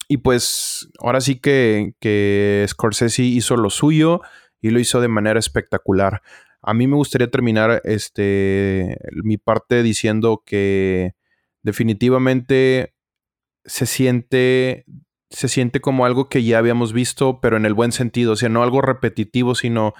[0.07, 4.21] Y pues ahora sí que, que Scorsese hizo lo suyo
[4.61, 6.21] y lo hizo de manera espectacular.
[6.61, 11.13] A mí me gustaría terminar este, mi parte diciendo que
[11.61, 12.93] definitivamente
[13.65, 14.85] se siente,
[15.33, 18.49] se siente como algo que ya habíamos visto, pero en el buen sentido, o sea,
[18.49, 19.93] no algo repetitivo, sino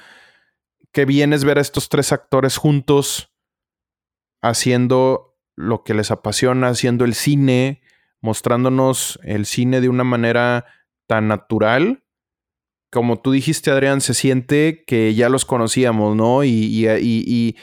[0.92, 3.34] que bien es ver a estos tres actores juntos
[4.42, 7.82] haciendo lo que les apasiona, haciendo el cine,
[8.22, 10.66] mostrándonos el cine de una manera
[11.08, 12.04] tan natural
[12.94, 16.44] como tú dijiste, Adrián, se siente que ya los conocíamos, ¿no?
[16.44, 17.58] Y, y, y,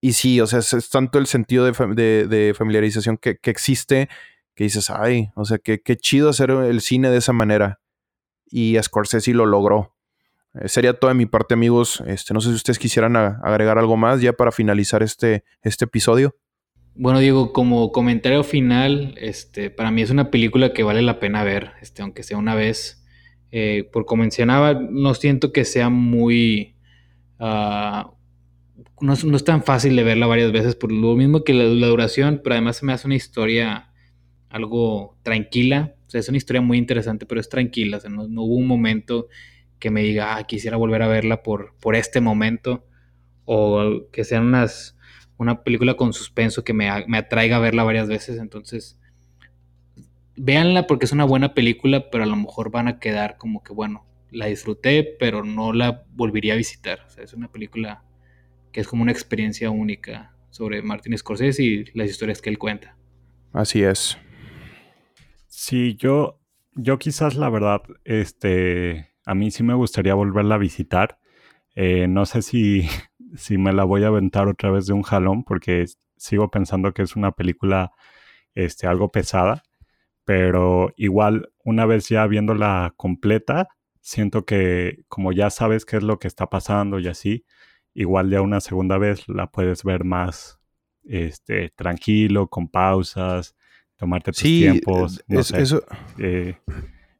[0.00, 4.08] y sí, o sea, es, tanto el sentido de, de, familiarización que, que, existe
[4.54, 7.80] que dices, ay, o sea, qué chido hacer el cine de esa manera.
[8.46, 9.94] Y Scorsese lo logró.
[10.54, 12.02] Eh, sería todo de mi parte, amigos.
[12.06, 16.36] Este, no sé si ustedes quisieran agregar algo más ya para finalizar este, este episodio.
[16.94, 21.42] Bueno, Diego, como comentario final, este, para mí es una película que vale la pena
[21.42, 23.04] ver, este, aunque sea una vez.
[23.50, 26.76] Eh, por como mencionaba, no siento que sea muy...
[27.38, 28.12] Ah,
[29.00, 32.54] no, es tan fácil de verla varias veces por lo mismo que la, duración, pero
[32.54, 33.91] además se me hace una historia
[34.52, 35.94] algo tranquila.
[36.06, 37.96] O sea, es una historia muy interesante, pero es tranquila.
[37.96, 39.28] O sea, no, hubo un momento
[39.78, 42.86] que me diga, ah, quisiera volver a verla por, por este momento.
[43.44, 44.96] O que sea unas,
[45.38, 48.38] una película con suspenso que me, me atraiga a verla varias veces.
[48.38, 49.00] Entonces,
[50.36, 53.72] véanla porque es una buena película, pero a lo mejor van a quedar como que,
[53.72, 57.04] bueno, la disfruté, pero no la volvería a visitar.
[57.06, 58.04] O sea, es una película
[58.70, 62.96] que es como una experiencia única sobre Martin Scorsese y las historias que él cuenta.
[63.52, 64.18] Así es.
[65.64, 66.40] Sí, yo,
[66.72, 71.20] yo quizás la verdad, este, a mí sí me gustaría volverla a visitar.
[71.76, 72.82] Eh, no sé si
[73.36, 75.86] si me la voy a aventar otra vez de un jalón, porque
[76.16, 77.92] sigo pensando que es una película
[78.56, 79.62] este, algo pesada,
[80.24, 83.68] pero igual una vez ya viéndola completa,
[84.00, 87.46] siento que como ya sabes qué es lo que está pasando y así,
[87.94, 90.60] igual ya una segunda vez la puedes ver más
[91.04, 93.54] este, tranquilo, con pausas,
[94.02, 95.24] tomarte tus tiempos.
[95.28, 95.62] No sé.
[95.62, 95.84] Eso...
[96.18, 96.56] Eh,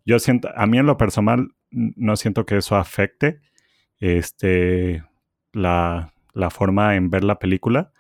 [0.05, 3.41] yo siento, a mí en lo personal, no siento que eso afecte
[4.01, 5.05] este,
[5.53, 7.93] la, la forma en ver la película,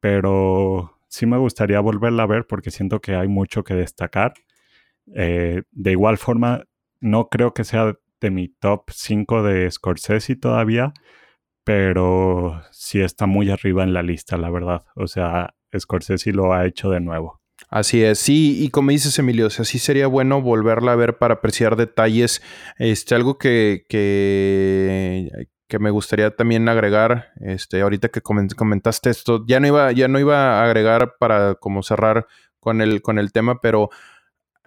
[0.00, 4.34] pero sí me gustaría volverla a ver porque siento que hay mucho que destacar.
[5.14, 6.64] Eh, de igual forma,
[6.98, 10.94] no creo que sea de mi top 5 de Scorsese todavía,
[11.62, 14.84] pero sí está muy arriba en la lista, la verdad.
[14.96, 17.40] O sea, Scorsese lo ha hecho de nuevo.
[17.68, 21.34] Así es, sí, y como dices Emilio, o sí sería bueno volverla a ver para
[21.34, 22.42] apreciar detalles.
[22.78, 29.58] Este, algo que, que, que me gustaría también agregar, este, ahorita que comentaste esto, ya
[29.58, 32.26] no iba, ya no iba a agregar para como cerrar
[32.60, 33.90] con el, con el tema, pero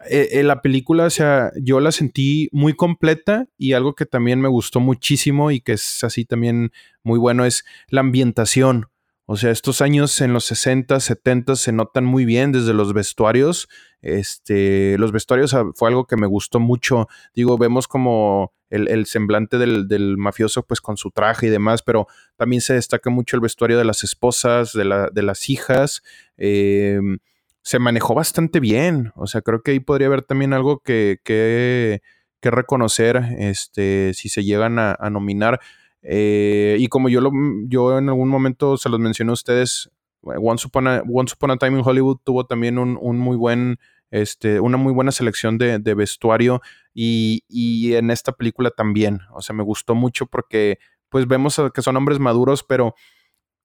[0.10, 4.48] eh, la película, o sea, yo la sentí muy completa y algo que también me
[4.48, 6.72] gustó muchísimo y que es así también
[7.04, 8.88] muy bueno es la ambientación.
[9.32, 13.70] O sea, estos años en los 60, 70 se notan muy bien desde los vestuarios.
[14.02, 17.08] Este, los vestuarios ah, fue algo que me gustó mucho.
[17.36, 22.08] Digo, vemos como el, semblante del, mafioso, pues con su traje y demás, pero
[22.38, 24.84] también se destaca mucho el vestuario de las esposas, de,
[25.22, 26.02] las hijas.
[26.36, 27.20] Em,
[27.62, 29.12] se manejó bastante bien.
[29.16, 32.02] O sea, creo que ahí podría haber también algo que, que,
[32.42, 35.60] reconocer, este, si se llegan a nominar.
[36.02, 37.32] Eh, y como yo, lo,
[37.68, 39.90] yo en algún momento se los mencioné a ustedes,
[40.22, 43.80] Once Upon a, Once Time in Hollywood tuvo también un, muy buen,
[44.12, 46.62] este, una muy buena selección de, vestuario
[46.94, 49.22] y, y, en esta película también.
[49.34, 50.80] O sea, me gustó mucho porque
[51.10, 52.96] pues vemos que son hombres maduros, pero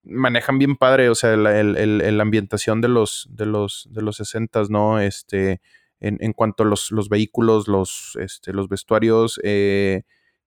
[0.05, 4.65] manejan bien padre, o sea, la, el, ambientación de los, de los, de los 60
[4.69, 5.01] ¿no?
[5.01, 5.61] Este,
[6.01, 10.03] en, en, cuanto a los, los vehículos, los, este, los vestuarios, eh,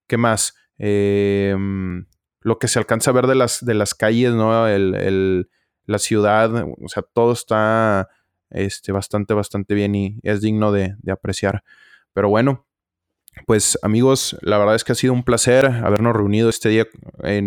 [0.07, 0.55] ¿qué más?
[0.77, 2.05] Em,
[2.41, 4.67] lo que se alcanza a ver de las, de las calles, ¿no?
[4.67, 5.49] El,
[5.85, 8.09] la ciudad, o sea, todo está
[8.49, 11.63] este, bastante, bastante bien y es digno de, apreciar.
[12.13, 12.65] Pero bueno,
[13.45, 16.85] pues amigos, la verdad es que ha sido un placer habernos reunido este día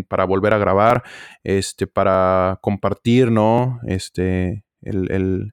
[0.09, 1.03] para volver a grabar,
[1.45, 3.81] este, para compartir, ¿no?
[3.87, 5.53] Este, el,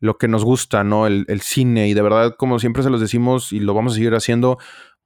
[0.00, 1.06] lo que nos gusta, ¿no?
[1.06, 1.88] El, el, cine.
[1.88, 4.58] Y de verdad, como siempre se los decimos y lo vamos a seguir haciendo,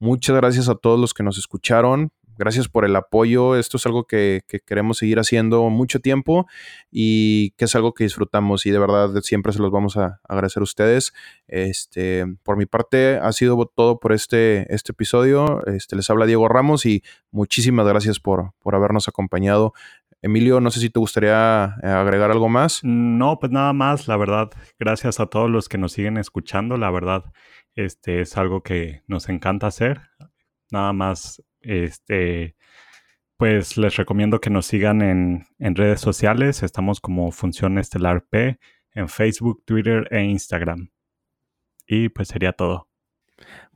[0.03, 2.11] Muchas gracias a todos los que nos escucharon.
[2.37, 3.55] Gracias por el apoyo.
[3.55, 6.45] Esto es algo que, queremos seguir haciendo mucho tiempo
[6.91, 10.59] y que es algo que disfrutamos y de verdad siempre se los vamos a agradecer
[10.59, 11.13] a ustedes.
[11.47, 15.65] Este, por mi parte ha sido todo por este, este episodio.
[15.67, 17.01] Este, les habla Diego Ramos y
[17.31, 19.73] muchísimas gracias por, por habernos acompañado.
[20.21, 22.79] Emilio, no sé si te gustaría eh, agregar algo más.
[22.83, 24.51] No, pues nada más, la verdad.
[24.79, 27.25] Gracias a todos los que nos siguen escuchando, la verdad.
[27.75, 30.01] Este es algo que nos encanta hacer.
[30.71, 32.55] Nada más, este,
[33.37, 36.63] pues les recomiendo que nos sigan en, en redes sociales.
[36.63, 38.59] Estamos como Función Estelar P
[38.93, 40.91] en Facebook, Twitter e Instagram.
[41.87, 42.92] Y pues sería todo.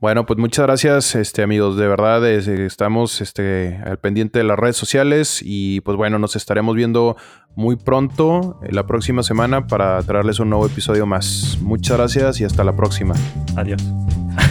[0.00, 1.76] Bueno, pues muchas gracias, este, amigos.
[1.76, 6.76] De verdad, estamos este, al pendiente de las redes sociales y pues bueno, nos estaremos
[6.76, 7.16] viendo
[7.56, 11.58] muy pronto, eh, la próxima semana, para traerles un nuevo episodio más.
[11.60, 13.14] Muchas gracias y hasta la próxima.
[13.56, 13.82] Adiós.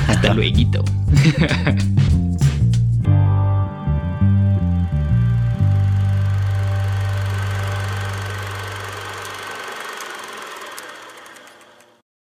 [0.07, 0.83] Hasta luego.